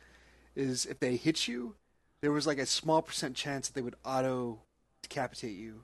[0.56, 1.76] is if they hit you,
[2.22, 4.60] there was like a small percent chance that they would auto
[5.04, 5.84] decapitate you.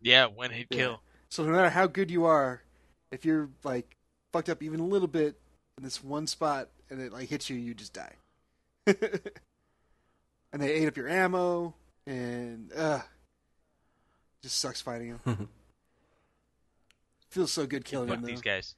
[0.00, 0.76] Yeah, one hit Yeah.
[0.76, 1.00] kill.
[1.30, 2.62] So no matter how good you are,
[3.10, 3.96] if you're like
[4.32, 5.36] fucked up even a little bit
[5.76, 8.14] in this one spot and it like hits you, you just die.
[8.86, 8.96] and
[10.52, 11.74] they ate up your ammo,
[12.06, 13.00] and uh,
[14.42, 15.48] just sucks fighting them.
[17.34, 18.28] Feels so good killing Fuck them though.
[18.28, 18.76] these guys.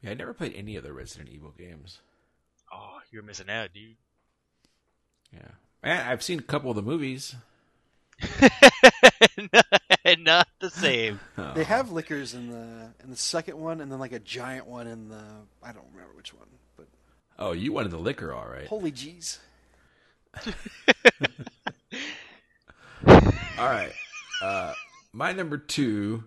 [0.00, 1.98] yeah, I never played any of the Resident Evil games.
[2.72, 3.96] Oh, you're missing out, dude.
[5.30, 5.40] Yeah,
[5.82, 7.34] and I've seen a couple of the movies.
[10.18, 11.20] Not the same.
[11.36, 11.52] Oh.
[11.54, 14.86] They have Lickers in the in the second one, and then like a giant one
[14.86, 15.22] in the
[15.62, 16.46] I don't remember which one,
[16.76, 16.86] but
[17.38, 18.66] Oh, you wanted the liquor, all right.
[18.66, 19.38] holy jeez.
[23.06, 23.92] All right.
[24.42, 24.72] Uh,
[25.12, 26.24] my number two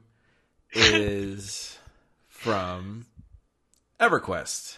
[0.77, 1.77] is
[2.27, 3.05] from
[3.99, 4.77] EverQuest,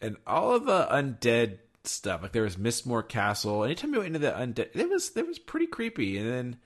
[0.00, 2.22] and all of the undead stuff.
[2.22, 3.64] Like there was Mistmoore Castle.
[3.64, 6.18] Anytime you went into the undead, it was it was pretty creepy.
[6.18, 6.56] And then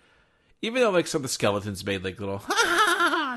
[0.62, 2.42] even though like some of the skeletons made like little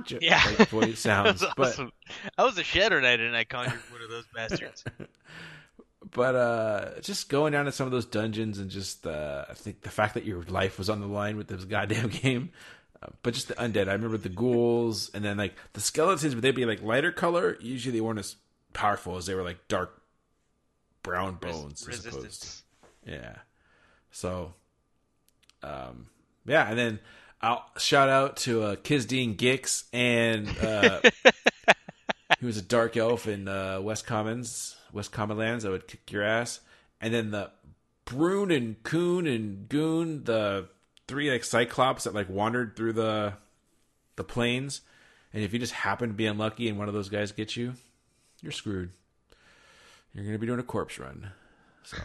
[0.05, 0.41] jo- Yeah.
[0.57, 1.91] like voice sounds, but awesome.
[2.37, 4.83] I was a Shadow Knight and I conjured one of those bastards.
[6.11, 9.81] but uh just going down to some of those dungeons and just uh i think
[9.81, 12.49] the fact that your life was on the line with this goddamn game
[13.03, 13.87] uh, but just the undead.
[13.87, 17.57] I remember the ghouls and then like the skeletons but they'd be like lighter color?
[17.61, 18.35] Usually they weren't as
[18.73, 20.01] powerful as they were like dark
[21.03, 22.63] brown bones as opposed to- Resistance.
[23.05, 23.35] yeah.
[24.11, 24.53] So
[25.63, 26.07] um
[26.45, 26.99] yeah and then
[27.41, 31.01] i'll shout out to uh Kizdean Gix and uh
[32.39, 36.11] he was a dark elf in uh, West Commons, West Common Lands that would kick
[36.11, 36.59] your ass.
[37.01, 37.49] And then the
[38.05, 40.67] Brune and Coon and Goon, the
[41.07, 43.33] three like cyclops that like wandered through the
[44.15, 44.81] the plains.
[45.33, 47.73] And if you just happen to be unlucky and one of those guys gets you,
[48.41, 48.91] you're screwed.
[50.13, 51.31] You're going to be doing a corpse run.
[51.83, 51.97] So,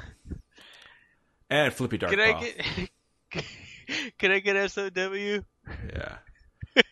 [1.51, 2.41] and Flippy Dark Can I Paw.
[3.33, 3.45] get?
[4.19, 5.13] Can I get SOW?
[5.15, 6.17] Yeah.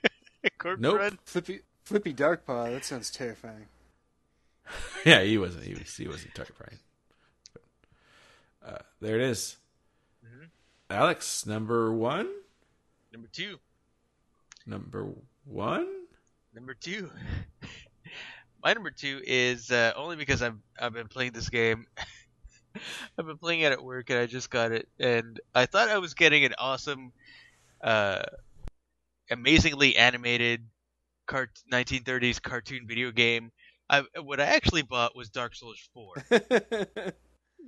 [0.58, 0.98] Corpse Nope.
[0.98, 1.18] Run?
[1.24, 2.72] Flippy Flippy Darkpaw.
[2.72, 3.66] That sounds terrifying.
[5.04, 5.64] Yeah, he wasn't.
[5.64, 5.96] He was.
[5.96, 6.78] He wasn't terrifying.
[7.52, 7.62] But,
[8.74, 9.56] uh, there it is.
[10.90, 12.28] Alex, number one.
[13.12, 13.58] Number two.
[14.66, 15.06] Number
[15.44, 15.86] one.
[16.52, 17.08] Number two.
[18.62, 21.86] My number two is uh, only because I've I've been playing this game.
[23.16, 25.98] I've been playing it at work and I just got it, and I thought I
[25.98, 27.12] was getting an awesome,
[27.82, 28.22] uh,
[29.30, 30.66] amazingly animated,
[31.26, 33.52] cart- 1930s cartoon video game.
[33.88, 36.14] I what I actually bought was Dark Souls 4.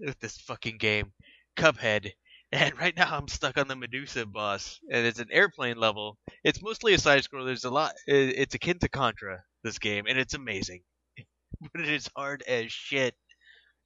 [0.01, 1.13] with this fucking game,
[1.57, 2.11] Cuphead.
[2.53, 6.19] And right now I'm stuck on the Medusa boss, and it's an airplane level.
[6.45, 7.47] It's mostly a side scroller.
[7.47, 7.95] There's a lot.
[8.07, 10.83] It's akin to Contra, this game, and it's amazing,
[11.73, 13.15] but it is hard as shit.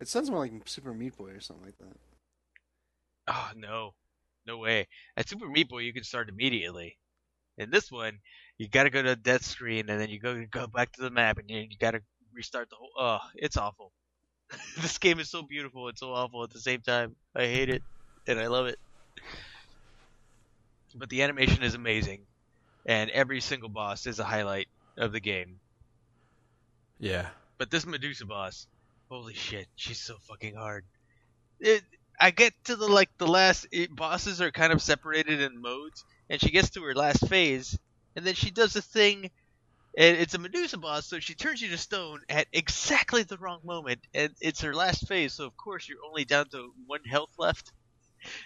[0.01, 1.97] it sounds more like Super Meat Boy or something like that.
[3.29, 3.95] Oh no,
[4.49, 4.89] no way.
[5.17, 6.99] At Super Meat Boy, you can start immediately.
[7.59, 8.19] In this one,
[8.59, 11.03] you got to go to the death screen, and then you go go back to
[11.03, 12.01] the map, and you, you got to
[12.35, 12.91] restart the whole.
[12.99, 13.93] Oh, it's awful.
[14.81, 17.15] this game is so beautiful and so awful at the same time.
[17.35, 17.83] I hate it,
[18.27, 18.79] and I love it.
[20.95, 22.21] But the animation is amazing,
[22.87, 25.61] and every single boss is a highlight of the game.
[26.99, 27.29] Yeah.
[27.59, 28.67] But this Medusa boss,
[29.09, 30.85] holy shit, she's so fucking hard.
[31.61, 31.83] It,
[32.19, 36.05] I get to the like the last it, bosses are kind of separated in modes,
[36.31, 37.79] and she gets to her last phase,
[38.15, 39.31] and then she does a thing,
[39.97, 43.61] and it's a Medusa boss, so she turns you to stone at exactly the wrong
[43.65, 47.31] moment, and it's her last phase, so of course you're only down to one health
[47.39, 47.73] left.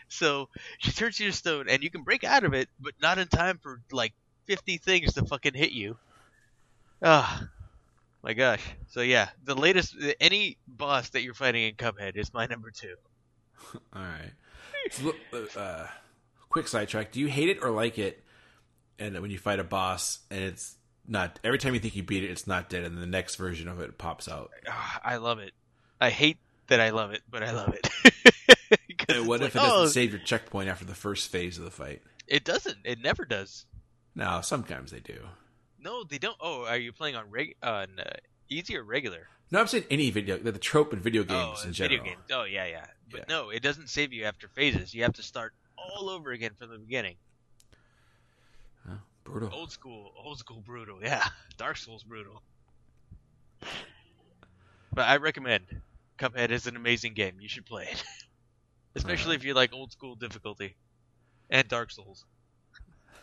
[0.08, 3.18] So she turns you to stone, and you can break out of it, but not
[3.18, 4.12] in time for like
[4.46, 5.96] 50 things to fucking hit you.
[7.02, 7.48] Ah,
[8.22, 8.62] my gosh.
[8.88, 12.94] So yeah, the latest any boss that you're fighting in Cuphead is my number two.
[13.94, 14.32] All right.
[14.90, 15.86] So, look, uh,
[16.48, 17.12] quick sidetrack.
[17.12, 18.22] Do you hate it or like it?
[18.98, 20.76] And when you fight a boss and it's
[21.08, 23.68] not every time you think you beat it, it's not dead, and the next version
[23.68, 24.50] of it pops out.
[24.68, 25.52] Ah, I love it.
[26.00, 28.79] I hate that I love it, but I love it.
[29.16, 31.64] And what like, if it doesn't oh, save your checkpoint after the first phase of
[31.64, 32.02] the fight?
[32.26, 32.78] It doesn't.
[32.84, 33.66] It never does.
[34.14, 35.18] No, sometimes they do.
[35.82, 36.36] No, they don't.
[36.40, 38.10] Oh, are you playing on reg on uh,
[38.48, 39.28] easy or regular?
[39.50, 42.04] No, I'm saying any video, the trope in video games oh, in video general.
[42.04, 42.22] games.
[42.32, 42.86] Oh yeah, yeah.
[43.10, 43.24] But Yeah.
[43.28, 44.94] no, it doesn't save you after phases.
[44.94, 47.16] You have to start all over again from the beginning.
[48.88, 49.50] Oh, brutal.
[49.52, 50.98] Old school, old school brutal.
[51.02, 52.42] Yeah, Dark Souls brutal.
[54.92, 55.80] But I recommend.
[56.18, 57.36] Cuphead is an amazing game.
[57.40, 58.04] You should play it,
[58.94, 60.76] especially if you like old school difficulty
[61.50, 62.24] and Dark Souls.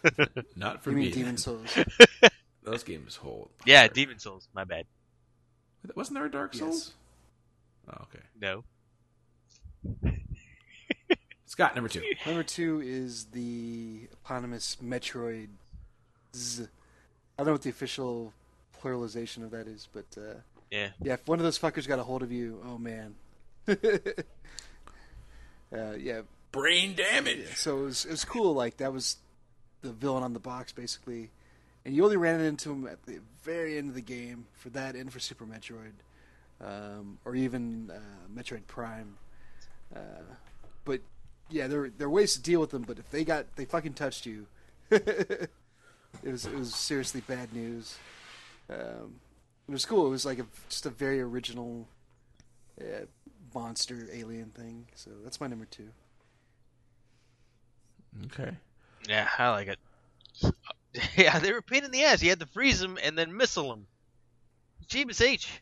[0.55, 1.01] Not for You me.
[1.03, 1.78] mean Demon's Souls?
[2.63, 3.49] Those games hold.
[3.65, 3.93] Yeah, hard.
[3.93, 4.47] Demon's Souls.
[4.53, 4.86] My bad.
[5.95, 6.59] Wasn't there a Dark Yes.
[6.59, 6.93] Souls?
[7.89, 8.24] Oh, okay.
[8.39, 8.63] No.
[11.45, 12.03] Scott, number two.
[12.26, 15.47] Number two is the eponymous Metroid.
[16.36, 16.63] Z.
[16.63, 16.68] I
[17.38, 18.34] don't know what the official
[18.82, 20.36] pluralization of that is, but uh,
[20.70, 20.89] Yeah.
[21.01, 23.15] yeah, if one of those fuckers got a hold of you, oh man.
[25.76, 27.55] Uh, yeah, Brain damage.
[27.55, 28.53] so it was it was cool.
[28.53, 29.18] Like that was
[29.82, 31.30] the villain on the box basically,
[31.86, 34.95] and you only ran into him at the very end of the game for that
[34.95, 35.93] and for Super Metroid,
[36.61, 37.99] um, or even uh,
[38.34, 39.18] Metroid Prime.
[39.95, 40.24] Uh,
[40.86, 41.01] but
[41.49, 42.84] yeah, there there are ways to deal with them.
[42.84, 44.47] But if they got they fucking touched you,
[44.91, 45.49] it
[46.24, 47.97] was it was seriously bad news.
[48.70, 49.20] Um,
[49.68, 50.07] it was cool.
[50.07, 51.88] It was like a, just a very original
[52.80, 53.05] uh,
[53.61, 54.87] monster alien thing.
[54.95, 55.89] So that's my number two.
[58.25, 58.51] Okay.
[59.07, 59.79] Yeah, I like it.
[61.15, 62.23] Yeah, they were a pain in the ass.
[62.23, 63.85] You had to freeze them and then missile them.
[64.87, 65.61] Jeebus H.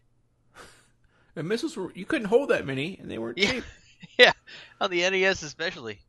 [1.35, 3.51] And missiles were you couldn't hold that many, and they weren't Yeah.
[3.51, 3.63] cheap.
[4.17, 4.31] Yeah,
[4.79, 5.99] on the NES especially.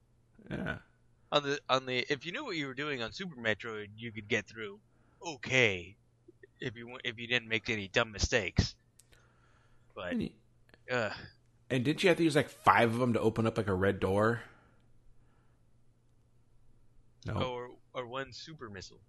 [0.51, 0.76] Yeah.
[1.32, 4.12] On the on the if you knew what you were doing on Super Metroid, you
[4.12, 4.78] could get through
[5.26, 5.97] okay
[6.61, 8.76] if you if you didn't make any dumb mistakes.
[9.97, 10.30] But And, you-
[10.93, 11.11] uh,
[11.71, 13.75] and didn't you have to use like five of them to open up like a
[13.75, 14.43] red door?
[17.27, 17.35] No.
[17.43, 19.01] or or one super missile.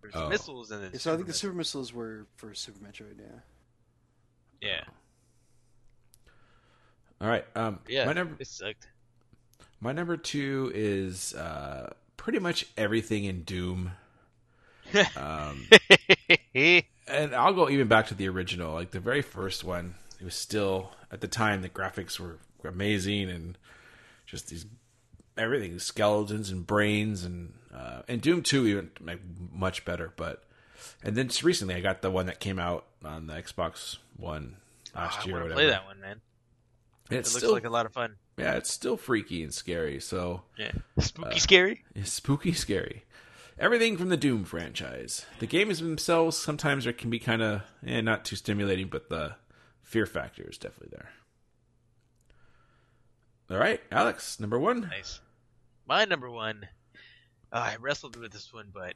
[0.00, 0.28] There's Oh.
[0.28, 3.18] missiles and then Yeah, so I think the super super missiles were for Super Metroid.
[3.18, 3.40] Yeah.
[4.62, 4.84] yeah
[7.20, 7.44] All right.
[7.54, 7.80] Um.
[7.86, 8.88] yeah My number it sucked.
[9.80, 13.92] my number two is uh pretty much everything in Doom.
[15.16, 15.66] Um.
[16.54, 19.94] and I'll go even back to the original, like the very first one.
[20.20, 23.56] It was still at the time the graphics were amazing and
[24.26, 24.66] just these
[25.38, 29.20] everything skeletons and brains and uh, and Doom Two even like,
[29.52, 30.12] much better.
[30.16, 30.44] But
[31.02, 34.56] and then just recently I got the one that came out on the Xbox One
[34.94, 35.54] last Oh, year or want to whatever.
[35.54, 36.20] play that one, man.
[37.10, 38.16] It looks still like a lot of fun.
[38.36, 39.98] yeah, it's still freaky and scary.
[40.00, 41.84] So Yeah, spooky, Uh, scary.
[41.94, 43.04] It's spooky scary.
[43.58, 45.26] Everything from the Doom franchise.
[45.40, 49.34] The games themselves sometimes are, can be kind of eh, not too stimulating, but the
[49.90, 51.10] fear factor is definitely there.
[53.50, 54.82] All right, Alex, number one.
[54.82, 55.20] Nice.
[55.84, 56.68] My number one.
[57.52, 58.94] Uh, I wrestled with this one, but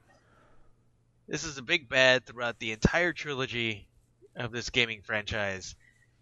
[1.27, 3.89] this is a big bad throughout the entire trilogy
[4.37, 5.75] of this gaming franchise,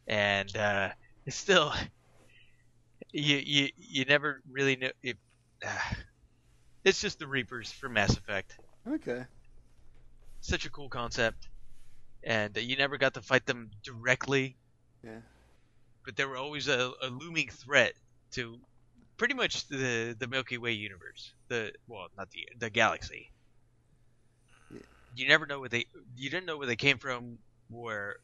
[0.06, 0.88] and uh,
[1.26, 1.74] it's still
[3.12, 5.18] you you you never really know it.
[6.82, 8.58] it's just the Reapers from Mass Effect.
[8.88, 9.24] Okay.
[10.40, 11.48] Such a cool concept,
[12.24, 14.56] and uh, you never got to fight them directly.
[15.04, 15.20] Yeah.
[16.04, 17.94] But they were always a, a looming threat
[18.32, 18.58] to
[19.16, 21.32] pretty much the the Milky Way universe.
[21.48, 23.30] The well, not the the galaxy.
[24.70, 24.80] Yeah.
[25.14, 25.86] You never know where they
[26.16, 27.38] you didn't know where they came from,
[27.70, 28.16] where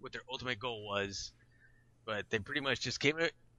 [0.00, 1.32] what their ultimate goal was,
[2.04, 3.16] but they pretty much just came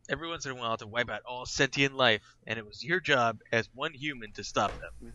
[0.10, 3.00] every once in a while to wipe out all sentient life, and it was your
[3.00, 5.14] job as one human to stop them.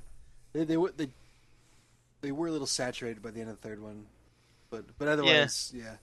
[0.52, 1.08] They they were they
[2.20, 4.06] they were a little saturated by the end of the third one,
[4.70, 5.96] but but otherwise, yeah.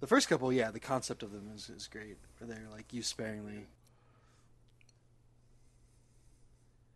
[0.00, 2.16] The first couple, yeah, the concept of them is, is great.
[2.38, 3.66] Where they're like used sparingly.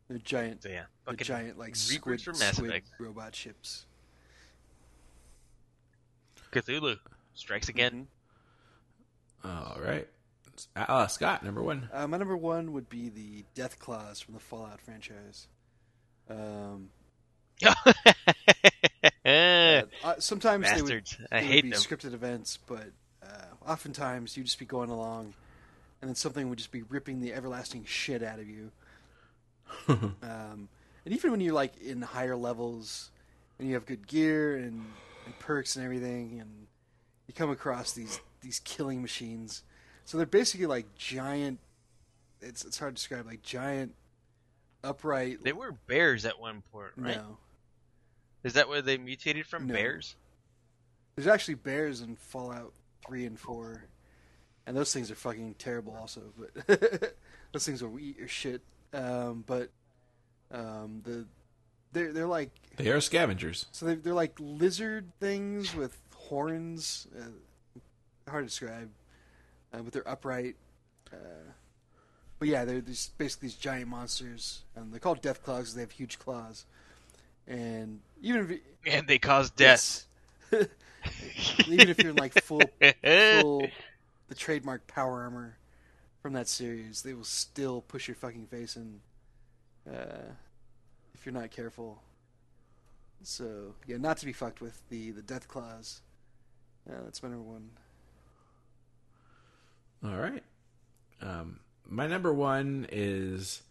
[0.09, 3.87] They're giant, So yeah, they're giant like Reapers squid, from Mass squid robot ships.
[6.53, 6.99] Cthulhu
[7.35, 8.07] strikes again.
[9.45, 10.07] All right,
[10.77, 11.89] uh, Scott, number one.
[11.93, 15.49] Uh, my number one would be the Death Claws from the Fallout franchise.
[16.29, 16.91] Um,
[19.35, 21.18] Eh, uh, sometimes they would Bastards.
[21.30, 21.78] I they would hate be them.
[21.80, 22.91] scripted events, but
[23.22, 25.35] uh, oftentimes you'd just be going along,
[26.01, 28.70] and then something would just be ripping the everlasting shit out of you.
[29.89, 30.68] um,
[31.05, 33.11] and even when you're like in higher levels,
[33.59, 34.85] and you have good gear and,
[35.26, 36.66] and perks and everything, and
[37.26, 39.62] you come across these these killing machines.
[40.05, 41.59] So they're basically like giant.
[42.41, 43.95] It's it's hard to describe like giant
[44.82, 45.43] upright.
[45.43, 47.16] They were bears at one point, right?
[47.16, 47.39] No,
[48.45, 49.66] Is that where they mutated from?
[49.66, 49.74] No.
[49.74, 50.14] Bears?
[51.16, 52.72] There's actually bears in Fallout
[53.07, 53.84] three and four,
[54.66, 55.97] and those things are fucking terrible.
[55.99, 57.14] Also, but
[57.53, 58.61] those things will eat your shit.
[58.92, 59.70] Um, but
[60.53, 61.26] um, the
[61.92, 63.66] they're they're like They are scavengers.
[63.72, 67.07] so they're, they're like lizard things with horns.
[67.18, 67.80] Uh,
[68.30, 68.90] hard to describe,
[69.72, 70.57] uh, but they're upright.
[71.12, 71.16] Uh,
[72.38, 75.80] but yeah, they're these, basically these giant monsters, and they're called death claws because they
[75.82, 76.66] have huge claws.
[77.47, 80.07] And even if you, And they cause death.
[80.53, 82.62] even if you're in like full
[83.40, 83.66] full
[84.28, 85.57] the trademark power armor
[86.22, 89.01] from that series, they will still push your fucking face in
[89.90, 90.32] uh,
[91.14, 92.03] if you're not careful.
[93.22, 96.01] So yeah, not to be fucked with the the death claws.
[96.88, 97.70] Yeah, that's my number one.
[100.05, 100.42] All right.
[101.22, 103.62] Um, my number one is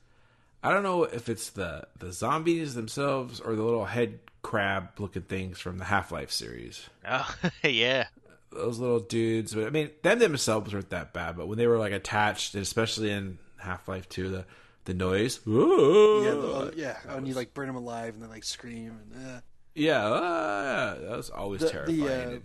[0.63, 5.23] I don't know if it's the the zombies themselves or the little head crab looking
[5.23, 6.89] things from the Half Life series.
[7.07, 8.07] Oh, yeah.
[8.51, 11.35] Those little dudes, but I mean, them themselves weren't that bad.
[11.37, 14.45] But when they were like attached, especially in Half Life Two, the
[14.85, 16.97] the noise, Yeah, yeah, the, uh, yeah.
[17.09, 19.39] And you like burn them alive and then like scream and uh.
[19.75, 22.01] yeah, uh, that was always The- the, terrifying.
[22.03, 22.43] uh, And-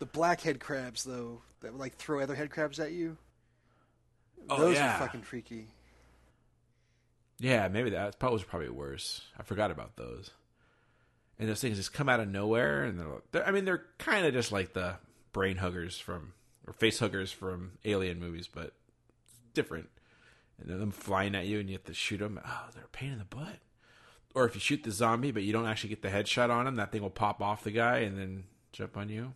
[0.00, 3.16] the black head crabs though that would like throw other head crabs at you.
[4.50, 4.94] Oh, Those yeah.
[4.96, 5.68] are fucking freaky.
[7.40, 9.22] Yeah, maybe that probably was probably worse.
[9.38, 10.30] I forgot about those.
[11.38, 14.26] And those things just come out of nowhere, and they're, they're I mean, they're kind
[14.26, 14.96] of just like the
[15.32, 16.32] brain huggers from
[16.66, 18.72] or face huggers from Alien movies, but
[19.54, 19.88] different.
[20.60, 22.40] And then them flying at you, and you have to shoot them.
[22.44, 23.58] Oh, they're a pain in the butt.
[24.34, 26.76] Or if you shoot the zombie, but you don't actually get the headshot on him,
[26.76, 29.32] that thing will pop off the guy and then jump on you.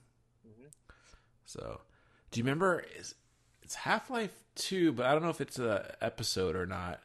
[0.46, 0.66] Mm-hmm.
[1.46, 1.80] So,
[2.30, 2.84] do you remember?
[2.98, 3.14] Is
[3.62, 7.00] it's Half Life Two, but I don't know if it's a episode or not.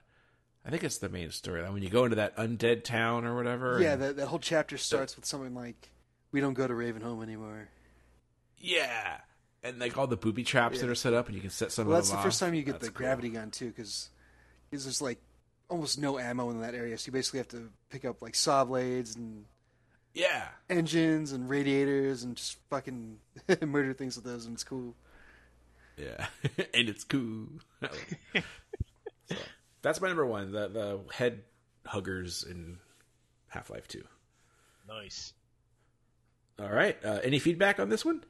[0.68, 3.80] I think it's the main storyline when you go into that undead town or whatever.
[3.82, 5.90] Yeah, and- that that whole chapter starts with something like,
[6.34, 7.70] "We don't go to Ravenholm anymore."
[8.60, 9.20] yeah,
[9.64, 11.88] and like all the booby traps that are set up, and you can set some
[11.88, 13.06] Well, of that's them the first time you get That's the cool.
[13.06, 14.10] gravity gun too, because
[14.72, 15.20] there's like
[15.70, 18.66] almost no ammo in that area, so you basically have to pick up like saw
[18.66, 19.46] blades and
[20.14, 23.20] Yeah, engines and radiators and just fucking
[23.62, 24.96] murder things with those, and it's cool.
[25.98, 26.28] yeah,
[26.74, 27.48] and it's cool.
[29.30, 29.36] so,
[29.88, 30.52] that's my number one.
[30.52, 31.44] The the head
[31.86, 32.78] huggers in
[33.48, 34.04] Half Life Two.
[34.88, 35.34] Nice.
[36.60, 36.98] All right.
[37.04, 38.24] Uh, any feedback on this one?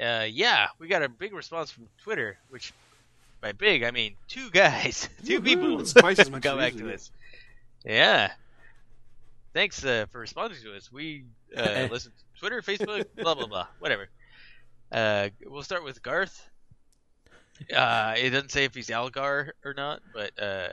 [0.00, 2.72] Uh, yeah, we got a big response from Twitter, which
[3.40, 6.82] by big I mean two guys, two people It's twice as much got as back
[6.82, 7.10] to us.
[7.84, 8.32] Yeah.
[9.54, 10.90] Thanks uh, for responding to us.
[10.90, 11.24] We
[11.56, 14.08] uh, listen to Twitter, Facebook, blah blah blah, whatever.
[14.90, 16.48] Uh, we'll start with Garth.
[17.74, 20.68] Uh, it doesn't say if he's Algar or not, but uh,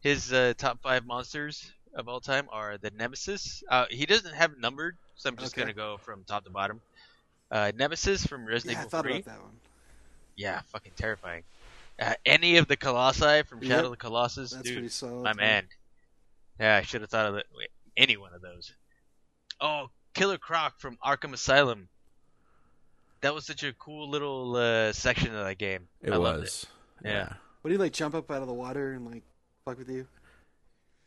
[0.00, 3.62] his uh, top five monsters of all time are the Nemesis.
[3.70, 5.62] Uh, he doesn't have numbered, so I'm just Okay.
[5.62, 6.80] gonna go from top to bottom.
[7.50, 9.12] Uh, Nemesis from Resident Yeah, I Evil thought 3.
[9.12, 9.52] about that one.
[10.36, 11.44] Yeah, fucking terrifying.
[12.00, 13.70] Uh, any of the Colossi from Yep.
[13.70, 15.22] Shadow of the Colossus, That's dude, pretty solid.
[15.22, 15.68] my man.
[16.60, 17.46] Yeah, I should have thought of it.
[17.56, 18.72] wait, Any one of those.
[19.60, 21.88] Oh, Killer Croc from Arkham Asylum.
[23.22, 25.88] That was such a cool little uh, section of that game.
[26.02, 26.66] It I loved was.
[27.04, 27.32] Yeah.
[27.62, 29.22] Would he like jump up out of the water and like
[29.64, 30.06] fuck with you?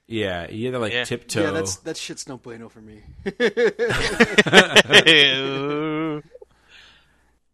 [0.08, 1.04] Yeah, he had to like Yeah.
[1.06, 1.44] tiptoe.
[1.44, 3.04] Yeah, that's that shit's no bueno for me.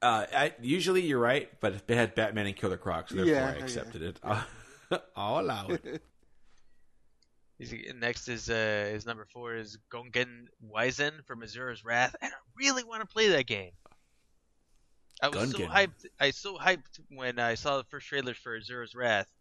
[0.02, 3.48] Uh, I, usually you're right, but they had Batman and Killer Croc, so therefore Yeah,
[3.48, 3.62] I okay.
[3.64, 4.20] accepted it.
[5.16, 6.04] I'll allow it.
[7.98, 12.84] Next is uh, is number four is Gongen Wyzen from Asura's Wrath, and I really
[12.84, 13.72] want to play that game.
[15.22, 15.70] I was so Gungan.
[15.70, 16.06] hyped.
[16.20, 19.32] I was so hyped when I saw the first trailers for Asura's Wrath,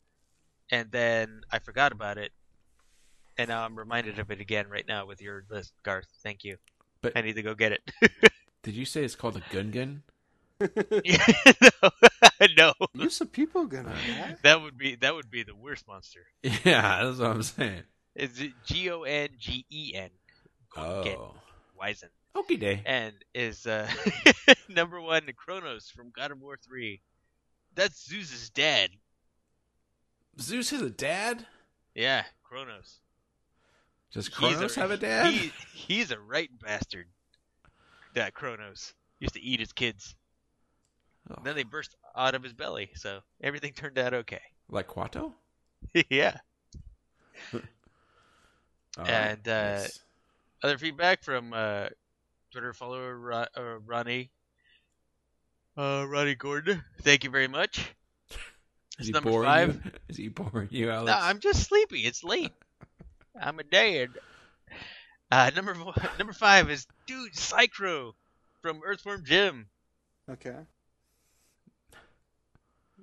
[0.70, 2.33] and then I forgot about it,
[3.37, 6.07] and now I'm reminded of it again right now with your list, Garth.
[6.22, 6.57] Thank you.
[7.01, 7.83] But- I need to go get it.
[8.62, 10.01] Did you say it's called a Gungan?
[10.61, 11.91] no,
[12.57, 14.37] no, you some people gonna uh, die.
[14.43, 16.20] that would be that would be the worst monster.
[16.43, 17.83] Yeah, that's what I'm saying.
[18.14, 20.11] Is it G O N G E N?
[20.75, 21.35] Gongen Oh,
[21.79, 22.09] Wyzen.
[22.37, 22.82] Okay, day.
[22.85, 23.89] and is uh,
[24.68, 27.01] number one Kronos from God of War three.
[27.74, 28.91] That's Zeus's dad.
[30.41, 31.47] Zeus has a dad.
[31.95, 32.99] Yeah, Kronos.
[34.12, 35.32] Does Kronos have a dad?
[35.32, 37.07] He, he's a right bastard.
[38.14, 40.14] That Kronos used to eat his kids.
[41.30, 44.41] Oh, Then they burst out of his belly, so everything turned out okay.
[44.68, 45.32] like Kuato?
[46.11, 46.37] yeah.
[48.97, 49.99] And, uh, nice.
[50.62, 51.87] Other feedback from uh,
[52.55, 54.31] Twitter follower uh, Ronnie.
[55.77, 56.85] Uh, Ronnie Gordon.
[57.03, 57.79] Thank you very much.
[57.81, 58.37] is
[58.99, 59.75] It's he number boring five.
[59.85, 59.91] you?
[60.09, 61.07] Is he boring you, Alex?
[61.07, 62.03] No, I'm just sleepy.
[62.03, 62.53] It's late.
[63.43, 64.11] I'm a dad.
[65.33, 68.15] Uh, number four, number five is dude Psy-Crow
[68.63, 69.67] from Earthworm Jim.
[70.31, 70.55] Okay.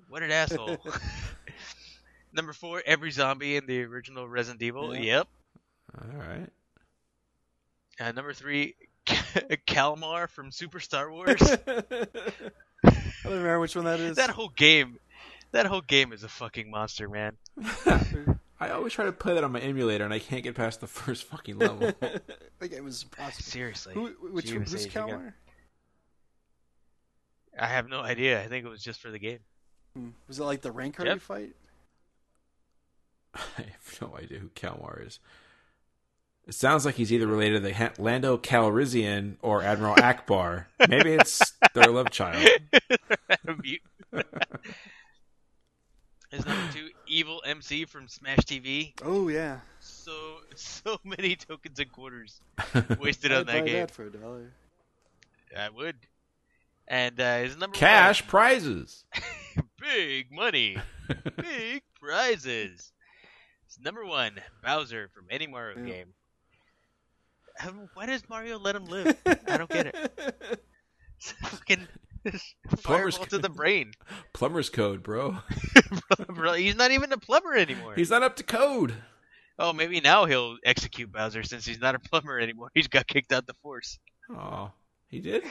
[0.07, 0.77] What an asshole.
[2.31, 4.95] number four, every zombie in the original Resident Evil.
[4.95, 5.01] Yeah.
[5.01, 5.27] Yep.
[6.01, 6.49] All right.
[7.99, 8.75] Uh, number three,
[9.65, 11.41] Kalmar from Super Star Wars.
[11.41, 11.83] I
[12.85, 12.93] don't
[13.25, 14.17] remember which one that is.
[14.17, 14.97] that whole game,
[15.51, 17.37] that whole game is a fucking monster, man.
[18.59, 20.87] I always try to play that on my emulator, and I can't get past the
[20.87, 21.91] first fucking level.
[21.99, 23.43] that game was impossible.
[23.43, 23.93] Seriously.
[23.95, 25.33] Who, which Gee, who's Kalmar?
[27.59, 28.41] I have no idea.
[28.41, 29.39] I think it was just for the game.
[29.95, 30.09] Hmm.
[30.27, 31.07] Was it like the rank Yep.
[31.13, 31.53] you fight?
[33.33, 35.19] I have no idea who Kalmar is.
[36.51, 40.65] It sounds like he's either related to the Ha- Lando Calrissian or Admiral Ackbar.
[40.89, 42.45] Maybe it's their love child.
[43.63, 43.79] Mute.
[46.33, 48.91] Is number two Evil MC from Smash TV?
[49.01, 49.59] Oh yeah.
[49.79, 50.11] So
[50.55, 52.41] so many tokens and quarters
[52.99, 53.75] wasted I'd on buy that game.
[53.75, 54.51] that for a dollar.
[55.57, 55.95] I would.
[56.85, 59.05] And uh, is number Cash prizes.
[59.79, 60.75] big money,
[61.37, 62.91] big prizes.
[63.67, 65.85] It's number one Bowser from any Mario Yeah.
[65.85, 66.07] game.
[67.93, 69.15] Why does Mario let him live?
[69.25, 70.61] I don't get it.
[71.43, 71.87] Fucking
[72.23, 73.91] Plumber's fireball to the brain.
[74.33, 75.37] Plumber's code, bro.
[76.27, 77.93] Bro, he's not even a plumber anymore.
[77.95, 78.93] He's not up to code.
[79.57, 82.69] Oh, maybe now he'll execute Bowser since he's not a plumber anymore.
[82.73, 83.99] He's got kicked out the force.
[84.29, 84.71] Oh,
[85.07, 85.43] he did.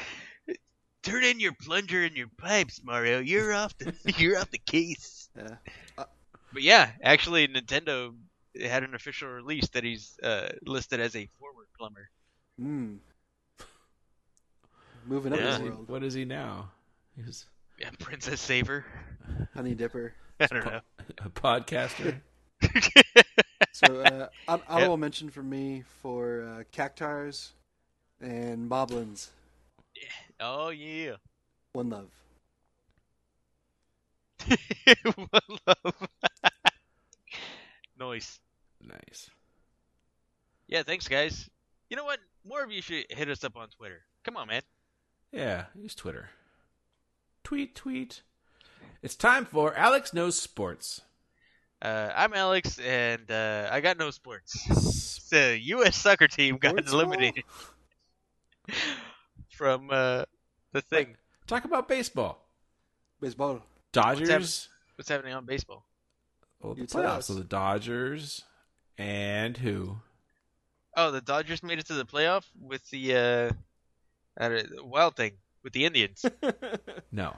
[1.03, 3.21] Turn in your plunger and your pipes, Mario.
[3.21, 5.29] You're off the you're off the case.
[5.37, 5.57] Yeah.
[6.53, 8.15] But yeah, actually, Nintendo
[8.61, 12.09] had an official release that he's uh, listed as a forward plumber.
[12.59, 12.95] Hmm.
[15.07, 15.59] Moving up Yeah.
[15.59, 15.89] the world.
[15.89, 16.71] what is he now?
[17.17, 17.47] He's
[17.79, 18.85] Yeah, Princess Saver.
[19.55, 20.13] Honey Dipper.
[20.41, 20.81] I don't know.
[21.25, 22.21] a podcaster.
[23.73, 27.53] So uh, hon- honorable mention from me for uh, Cactuars
[28.21, 29.29] and Moblins.
[30.41, 31.15] oh yeah.
[31.73, 32.11] One love.
[35.15, 36.09] One love.
[38.01, 38.41] Nice.
[38.83, 39.31] Nice.
[40.67, 41.49] Yeah, thanks, guys.
[41.89, 42.19] You know what?
[42.45, 44.03] More of you should hit us up on Twitter.
[44.25, 44.63] Come on, man.
[45.33, 46.31] Yeah, use Twitter.
[47.45, 48.23] Tweet, tweet.
[49.03, 51.03] It's time for Alex Knows Sports.
[51.83, 55.07] Uh, I'm Alex, and uh, I got no sports.
[55.31, 55.97] The U.S.
[55.97, 57.45] soccer team got Sports eliminated
[59.49, 60.25] from uh,
[60.73, 61.17] the thing.
[61.47, 62.49] Talk about baseball.
[63.21, 63.63] Baseball.
[63.93, 64.69] Dodgers.
[64.97, 65.87] What's happening on baseball?
[66.63, 67.05] Oh, the You playoffs.
[67.19, 67.27] us.
[67.27, 68.45] So the Dodgers
[68.99, 69.97] and who?
[70.97, 73.53] Oh, the Dodgers made it to the playoff with the uh,
[74.43, 75.33] uh, Wild thing.
[75.63, 76.25] with the Indians.
[77.13, 77.35] No.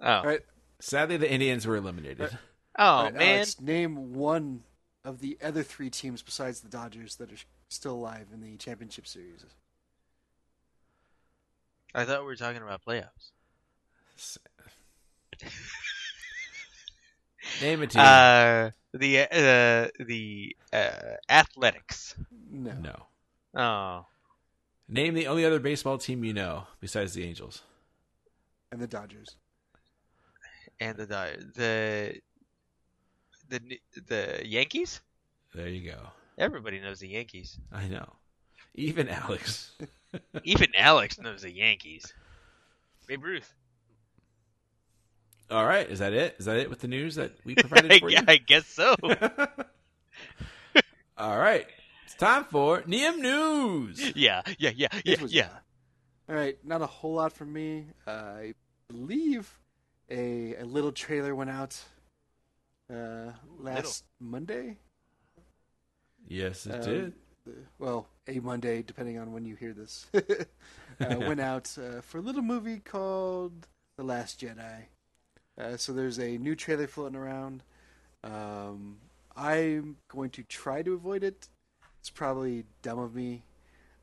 [0.00, 0.40] Oh, All right,
[0.80, 2.36] Sadly, the Indians were eliminated.
[2.78, 3.36] oh all right, man.
[3.36, 4.62] Alex, name one
[5.04, 7.36] of the other three teams besides the Dodgers that are
[7.68, 9.44] still alive in the championship series.
[11.94, 13.30] I thought we were talking about playoffs.
[17.60, 18.00] Name a team.
[18.02, 22.14] Uh, the uh, the uh, Athletics.
[22.50, 22.72] No.
[22.72, 23.06] no.
[23.56, 24.06] Oh,
[24.88, 27.62] Name the only other baseball team you know besides the Angels.
[28.72, 29.36] And the Dodgers.
[30.80, 32.20] and the Di- the
[33.48, 35.00] the the Yankees.
[35.54, 35.98] There you go.
[36.36, 37.58] Everybody knows the Yankees.
[37.72, 38.14] I know.
[38.74, 39.70] Even Alex.
[40.44, 42.12] Even Alex knows the Yankees.
[43.06, 43.54] Babe Ruth.
[45.54, 45.88] All right.
[45.88, 46.34] Is that it?
[46.38, 48.16] Is that it with the news that we provided for you?
[48.16, 48.94] yeah, I guess so.
[51.16, 51.66] All right.
[52.04, 54.12] It's time for Neum News.
[54.16, 55.48] yeah, yeah, yeah, yeah, was- yeah.
[56.28, 57.86] All right, not a whole lot from me.
[58.06, 58.54] Uh, I
[58.88, 59.58] believe
[60.10, 61.80] a a little trailer went out
[62.92, 64.78] uh, last Monday.
[66.26, 67.12] Yes, it Um, did.
[67.78, 70.06] Well, a Monday, depending on when you hear this.
[70.14, 70.20] uh,
[71.20, 74.86] went out uh, for a little movie called The Last Jedi.
[75.58, 77.62] Uh, so there's a new trailer floating around.
[78.22, 78.96] Um,
[79.36, 81.48] I'm going to try to avoid it.
[82.00, 83.42] It's probably dumb of me,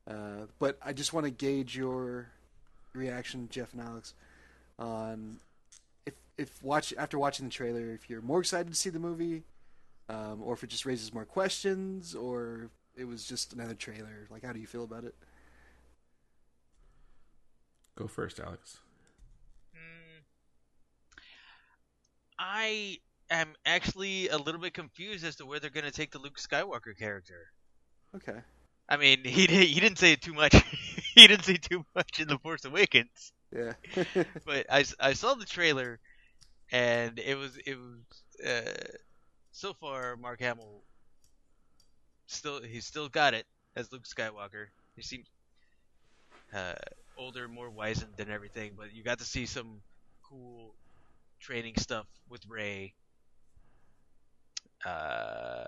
[0.08, 2.30] uh, but I just want to gauge your
[2.94, 4.14] reaction, Jeff and Alex,
[4.80, 5.40] on
[6.06, 9.44] if if watch after watching the trailer, if you're more excited to see the movie,
[10.10, 14.28] um, or if it just raises more questions, or it was just another trailer.
[14.30, 15.16] Like, how do you feel about it?
[17.96, 18.80] Go first, Alex.
[19.76, 20.22] Mm,
[22.42, 22.98] I
[23.30, 26.40] am actually a little bit confused as to where they're going to take the Luke
[26.40, 27.52] Skywalker character.
[28.16, 28.40] Okay.
[28.90, 30.56] I mean, he he didn't say too much.
[31.16, 33.32] he didn't say too much in the Force Awakens.
[33.56, 33.74] Yeah.
[34.46, 36.00] but I, I saw the trailer,
[36.72, 38.98] and it was it was uh,
[39.52, 40.82] so far Mark Hamill
[42.26, 44.68] still he's still got it as Luke Skywalker.
[44.96, 45.28] He seems
[46.54, 46.74] uh,
[47.18, 49.82] older, more wizened and everything, but you got to see some
[50.28, 50.74] cool
[51.42, 52.94] training stuff with Rey.
[54.86, 55.66] Uh,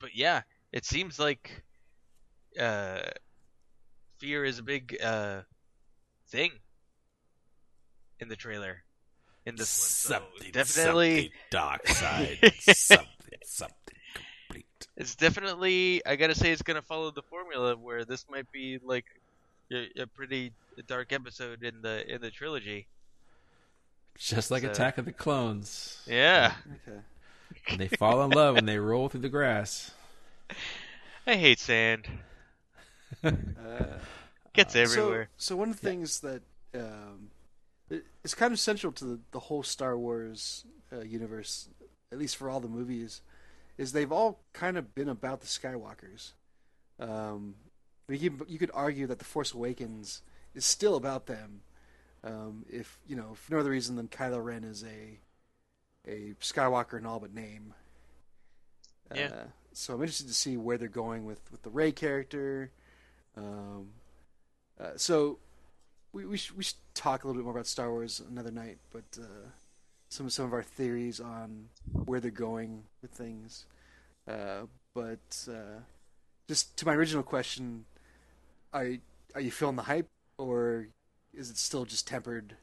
[0.00, 0.42] but yeah,
[0.72, 1.62] it seems like
[2.58, 3.00] uh,
[4.18, 5.40] fear is a big uh,
[6.28, 6.52] thing
[8.20, 8.82] in the trailer.
[9.46, 13.06] In this one, so definitely, something dark side, something,
[13.44, 13.96] something
[14.46, 14.88] complete.
[14.96, 16.02] it's definitely.
[16.04, 19.06] I gotta say, it's gonna follow the formula where this might be like
[19.72, 20.52] a, a pretty
[20.86, 22.88] dark episode in the in the trilogy.
[24.18, 26.02] Just like So- Attack of the Clones.
[26.06, 26.54] Yeah,
[26.86, 26.98] okay.
[27.68, 29.90] And they fall in love and they roll through the grass.
[31.26, 32.08] I hate sand.
[33.22, 33.34] Uh,
[34.52, 35.28] Gets everywhere.
[35.36, 36.42] so one of the things that
[36.74, 37.30] um,
[37.90, 41.68] it- it's kind of central to the, the whole Star Wars uh, universe,
[42.12, 43.20] at least for all the movies,
[43.76, 46.32] is they've all kind of been about the Skywalkers.
[46.98, 47.54] Um,
[48.08, 50.22] you could, you could argue that the Force Awakens
[50.54, 51.60] is still about them,
[52.24, 55.18] um, if you know, for no other reason than Kylo Ren is a
[56.06, 57.74] a Skywalker in all but name.
[59.14, 59.26] Yeah.
[59.26, 62.70] Uh, so I'm interested to see where they're going with with the Rey character.
[63.36, 63.90] Um,
[64.80, 65.38] uh, so
[66.12, 68.78] we we should, we should talk a little bit more about Star Wars another night,
[68.90, 69.48] but uh,
[70.08, 73.66] some some of our theories on where they're going with things.
[74.26, 74.62] Uh,
[74.94, 75.80] but uh,
[76.48, 77.84] just to my original question,
[78.72, 78.94] are
[79.34, 80.08] are you feeling the hype,
[80.38, 80.88] or
[81.34, 82.56] is it still just tempered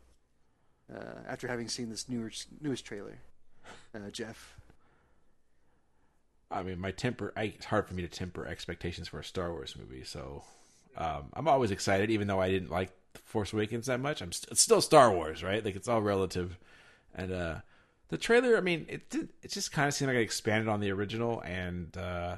[0.93, 2.31] uh, after having seen this newer
[2.61, 3.19] newest trailer,
[3.93, 4.55] uh, Jeff?
[6.51, 7.33] I mean, my temper.
[7.35, 10.03] I, it's hard for me to temper expectations for a Star Wars movie.
[10.03, 10.43] So
[10.97, 12.91] um, I'm always excited, even though I didn't like
[13.23, 14.21] Force Awakens that much.
[14.21, 15.63] I'm st- it's still Star Wars, right?
[15.63, 16.57] Like it's all relative.
[17.15, 17.55] And uh,
[18.09, 19.29] the trailer, I mean, it did.
[19.41, 22.37] It just kind of seemed like it expanded on the original, and uh,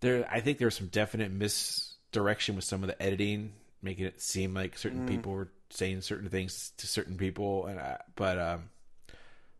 [0.00, 0.26] there.
[0.30, 3.52] I think there was some definite misdirection with some of the editing,
[3.82, 8.00] making it seem like certain people were saying certain things to certain people, and I,
[8.16, 8.70] but um,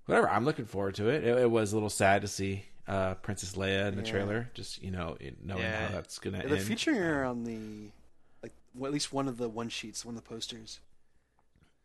[0.06, 0.28] whatever.
[0.28, 1.24] I'm looking forward to it.
[1.24, 4.10] It, it was a little sad to see uh, Princess Leia in the Yeah.
[4.10, 5.86] trailer, just you know, knowing Yeah.
[5.88, 6.52] how that's gonna Yeah, end.
[6.52, 7.90] they're featuring her on the
[8.42, 10.80] like well, at least one of the one sheets, one of the posters,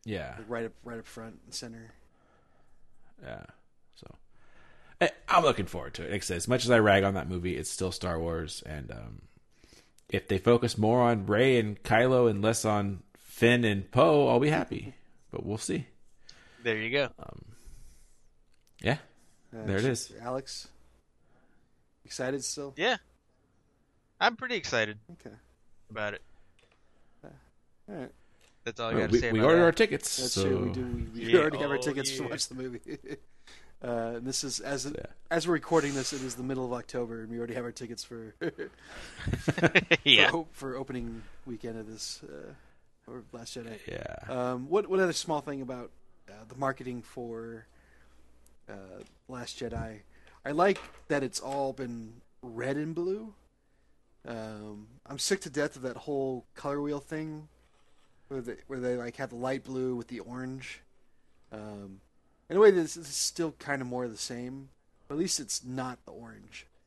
[0.04, 1.92] yeah, like right up right up front and center.
[3.22, 3.44] yeah.
[3.94, 4.06] So
[5.00, 6.10] I, I'm looking forward to it.
[6.10, 8.62] Like I said, as much as I rag on that movie, it's still Star Wars,
[8.66, 9.22] and um,
[10.14, 14.40] if they focus more on Rey and Kylo and less on Finn and Poe, I'll
[14.40, 14.94] be happy.
[15.30, 15.86] But we'll see.
[16.62, 17.08] There you go.
[18.80, 18.98] Yeah,
[19.54, 20.12] Uh, There it is.
[20.20, 20.68] Alex.
[22.04, 22.74] Excited still?
[22.76, 22.96] Yeah,
[24.20, 25.34] I'm pretty excited Okay.
[25.90, 26.22] about it.
[27.24, 27.30] All
[27.96, 28.10] right.
[28.64, 29.64] That's all I got to we say we about ordered that.
[29.64, 30.16] our tickets.
[30.16, 30.44] That's so...
[30.48, 30.58] true.
[30.66, 30.84] We do.
[31.14, 31.40] We, we Yeah.
[31.40, 32.80] already have our Oh, tickets to watch the movie.
[33.84, 35.06] uh, this is as Yeah.
[35.30, 37.72] as we're recording this, it is the middle of October, and we already have our
[37.72, 38.34] tickets for
[40.04, 40.30] yeah.
[40.30, 43.78] for, for opening weekend of this uh, or Last Jedi.
[43.86, 44.16] Yeah.
[44.28, 45.90] Um, what what other small thing about
[46.28, 47.66] uh, the marketing for
[48.68, 50.00] uh, Last Jedi?
[50.46, 50.78] I like
[51.08, 53.34] that it's all been red and blue.
[54.26, 57.48] Um, I'm sick to death of that whole color wheel thing,
[58.28, 60.80] where they where they like have the light blue with the orange.
[61.52, 62.00] Um,
[62.50, 64.68] in a way, this is still kind of more of the same,
[65.08, 66.66] but at least it's not the orange.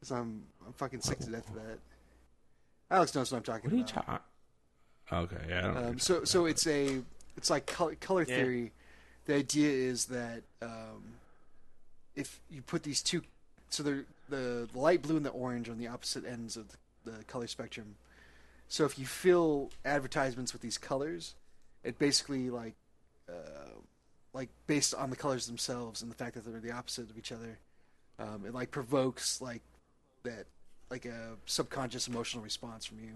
[0.00, 1.78] Because I'm I'm fucking sick to death of that.
[2.90, 4.22] Alex knows what I'm talking What are you about.
[5.10, 5.36] talking?
[5.38, 5.58] Okay, yeah.
[5.58, 6.50] I don't Um, so talking so about.
[6.50, 7.02] it's a
[7.36, 8.36] it's like color, color Yeah.
[8.36, 8.72] theory.
[9.26, 11.04] The idea is that um,
[12.16, 13.22] if you put these two,
[13.70, 16.66] so they're the, the light blue and the orange on the opposite ends of
[17.04, 17.94] the, the color spectrum.
[18.66, 21.36] So if you fill advertisements with these colors,
[21.84, 22.74] it basically like
[23.28, 23.32] uh,
[24.32, 27.32] like based on the colors themselves and the fact that they're the opposite of each
[27.32, 27.58] other,
[28.18, 29.62] um, it like provokes like
[30.22, 30.46] that
[30.90, 33.12] like a subconscious emotional response from you.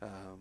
[0.00, 0.40] Um,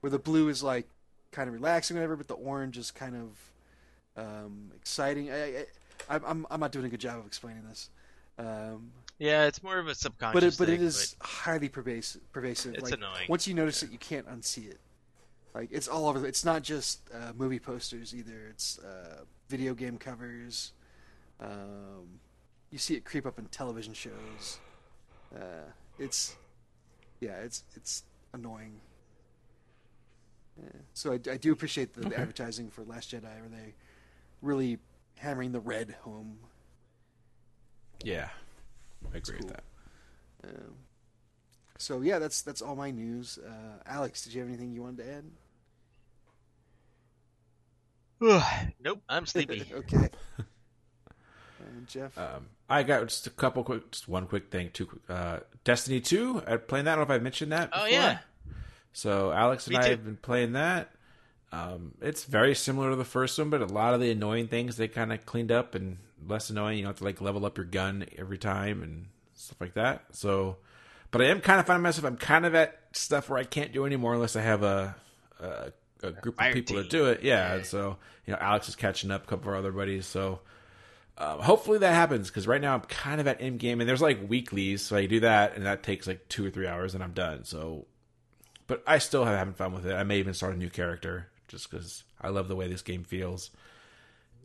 [0.00, 0.86] where the blue is like
[1.32, 5.30] kind of relaxing, or whatever, but the orange is kind of um, exciting.
[5.30, 5.66] I,
[6.08, 7.90] I, I'm- I'm not doing a good job of explaining this,
[8.38, 12.20] um, Yeah, it's more of a subconscious but it but thing, it is highly pervasive.
[12.32, 12.74] Pervasive.
[12.74, 13.26] It's like, annoying.
[13.28, 14.78] Once you notice it, you can't unsee it.
[15.54, 16.26] Like it's all over.
[16.26, 18.46] It's not just uh, movie posters either.
[18.50, 20.72] It's uh, video game covers.
[21.40, 22.20] Um,
[22.70, 24.60] you see it creep up in television shows.
[25.34, 26.36] Uh, it's
[27.20, 28.80] yeah, it's it's annoying.
[30.60, 30.68] Yeah.
[30.92, 33.74] So I, I do appreciate the, the advertising for Last Jedi, where they
[34.42, 34.78] really
[35.16, 36.38] hammering the red home.
[38.04, 38.28] yeah,
[39.12, 39.48] I agree cool.
[39.48, 39.64] with that.
[40.44, 40.74] Um,
[41.80, 43.38] so yeah, that's that's all my news.
[43.44, 45.24] Uh, Alex, did you have anything you wanted to add?
[48.84, 49.64] nope, I'm sleepy.
[49.74, 50.08] okay.
[51.76, 54.70] And Jeff, Um, I got just a couple quick, just one quick thing.
[54.72, 56.42] Two, uh, Destiny Two.
[56.46, 56.92] I playing that.
[56.92, 57.68] I don't know if I mentioned that.
[57.74, 58.20] Oh, yeah.
[58.94, 59.90] So Alex and Me I too.
[59.90, 60.90] have been playing that.
[61.52, 64.76] Um, it's very similar to the first one, but a lot of the annoying things
[64.78, 66.78] they kind of cleaned up and less annoying.
[66.78, 70.04] You don't have to like level up your gun every time and stuff like that.
[70.12, 70.56] So,
[71.10, 72.04] but I am kind of finding myself.
[72.04, 74.94] I'm kind of at stuff where I can't do anymore unless I have a
[75.40, 75.72] a,
[76.02, 77.22] a group Fire of people to do it.
[77.22, 77.96] Yeah, and so
[78.26, 79.24] you know, Alex is catching up.
[79.24, 80.06] A couple of our other buddies.
[80.06, 80.40] So
[81.18, 84.00] um, hopefully that happens because right now I'm kind of at end game and there's
[84.02, 87.02] like weeklies, so I do that and that takes like two or three hours and
[87.04, 87.44] I'm done.
[87.44, 87.86] So,
[88.66, 89.92] but I still have having fun with it.
[89.94, 93.04] I may even start a new character just because I love the way this game
[93.04, 93.50] feels.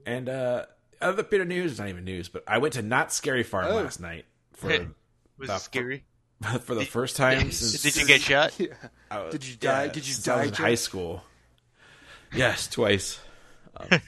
[0.05, 0.65] And uh,
[1.01, 3.67] other bit of news, it's not even news, but I went to Knott's Scary Farm
[3.69, 3.75] Oh.
[3.75, 4.67] last night for
[5.37, 6.03] Was about- scary?
[6.61, 8.53] for the first time since Did you get shot?
[8.59, 8.67] yeah.
[9.11, 10.65] Was- Did you die- did you since I die, was in Jeff?
[10.65, 11.23] high school.
[12.33, 13.19] Yes, twice.
[13.77, 13.99] Um,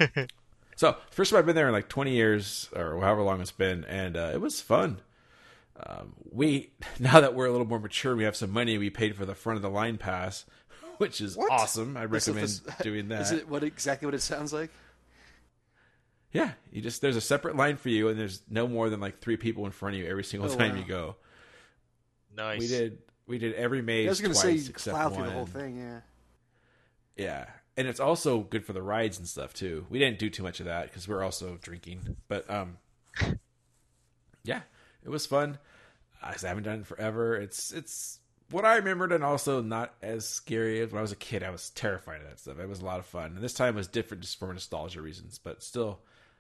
[0.76, 3.84] so first time I've been there in like 20 years or however long it's been,
[3.86, 4.98] and uh, it was fun.
[5.86, 8.78] Um, we now that we're a little more mature, we have some money.
[8.78, 10.46] We paid for the front of the line pass,
[10.98, 11.52] which is What?
[11.52, 11.96] awesome.
[11.96, 13.22] I This- recommend this- doing that.
[13.22, 14.72] Is it what exactly what it sounds like?
[16.34, 19.20] Yeah, you just there's a separate line for you, and there's no more than like
[19.22, 20.78] three people in front of you every single Oh, time wow.
[20.80, 21.16] you go.
[22.38, 22.60] Nice.
[22.60, 25.10] We did we did every maze I was going to twice say you except plow
[25.10, 25.14] one.
[25.16, 25.78] through the whole thing.
[25.78, 26.00] Yeah.
[27.18, 27.46] Yeah,
[27.76, 29.86] and it's also good for the rides and stuff too.
[29.90, 32.78] We didn't do too much of that because we're also drinking, but um,
[34.44, 34.62] yeah,
[35.04, 35.58] it was fun.
[36.22, 37.36] I haven't done it forever.
[37.36, 38.20] It's it's
[38.52, 41.44] what I remembered, and also not as scary as when I was a kid.
[41.44, 42.60] I was terrified of that stuff.
[42.60, 45.40] It was a lot of fun, and this time was different just for nostalgia reasons.
[45.44, 46.00] But still,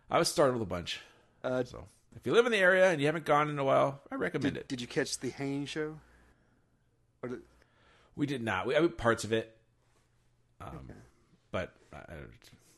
[0.09, 1.01] I was startled a bunch.
[1.43, 1.85] Uh, So
[2.15, 4.55] if you live in the area and you haven't gone in a while, I recommend
[4.55, 4.67] did, it.
[4.67, 5.99] did you catch the hanging show?
[7.21, 7.41] Or did,
[8.15, 8.65] We did not.
[8.67, 9.55] We I mean, parts of it,
[10.61, 10.89] um,
[11.51, 12.15] but I, I-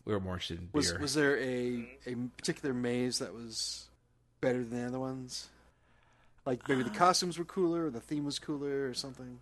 [0.05, 0.99] we were more interested in was beer.
[0.99, 3.87] was there a a particular maze that was
[4.41, 5.49] better than the other ones?
[6.45, 9.39] Like maybe Uh, the costumes were cooler, or the theme was cooler, or something.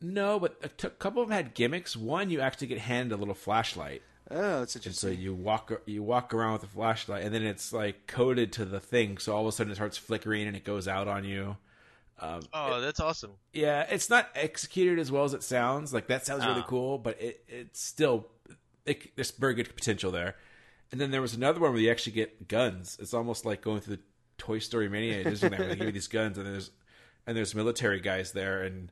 [0.00, 1.96] No, but a t- couple of them had gimmicks.
[1.96, 6.02] One, you actually get handed a little flashlight, Oh, that's and so you walk you
[6.02, 9.18] walk around with a flashlight, and then it's like coded to the thing.
[9.18, 11.56] So all of a sudden it starts flickering and it goes out on you.
[12.20, 13.30] Um, Oh, that's awesome.
[13.52, 15.94] yeah, it's not executed as well as it sounds.
[15.94, 16.68] Like that sounds really Oh.
[16.68, 18.26] cool, but it it's still
[18.84, 20.36] it, there's very good potential there.
[20.92, 22.96] And then there was another one where you actually get guns.
[23.00, 24.02] It's almost like going through the
[24.38, 25.20] Toy Story Mania.
[25.20, 26.70] at Disneyland, where They give you these guns, and there's
[27.26, 28.90] and there's military guys there, and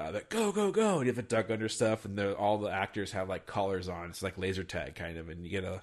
[0.00, 0.96] uh, that go go go.
[0.98, 4.06] And you have to duck under stuff, and all the actors have like collars on.
[4.08, 5.82] It's like laser tag kind of, and you get a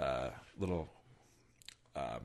[0.00, 0.88] uh, little
[1.94, 2.20] um,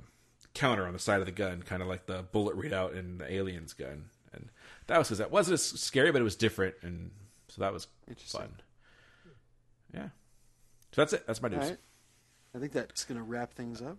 [0.54, 3.32] counter on the side of the gun, kind of like the bullet readout in the
[3.32, 4.06] Aliens gun.
[4.34, 4.50] And
[4.88, 6.76] that was because that wasn't as scary, but it was different.
[6.82, 7.12] And
[7.50, 8.40] So that was Interesting.
[8.42, 8.54] fun.
[9.94, 10.08] Yeah.
[10.94, 11.28] So that's it.
[11.28, 11.60] That's my news.
[11.60, 11.78] right.
[12.56, 13.98] I think that's going to wrap things up.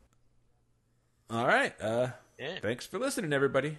[1.31, 1.75] All right.
[1.81, 2.09] Uh,
[2.39, 2.59] Yeah.
[2.61, 3.79] Thanks for listening, everybody.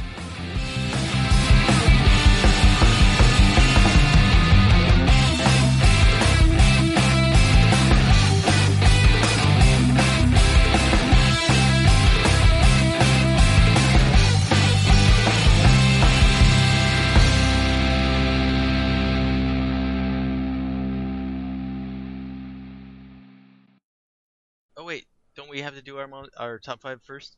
[25.61, 27.37] We have to do our mo- our top five first?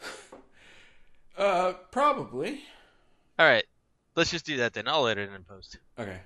[1.38, 2.62] Uh, probably.
[3.38, 3.66] All right,
[4.14, 4.88] let's just do that then.
[4.88, 5.76] I'll edit and post.
[5.98, 6.20] Okay.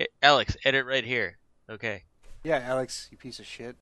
[0.00, 1.38] Eh, Alex, edit right here.
[1.70, 2.02] Okay.
[2.42, 3.76] Yeah, Alex, you piece of shit.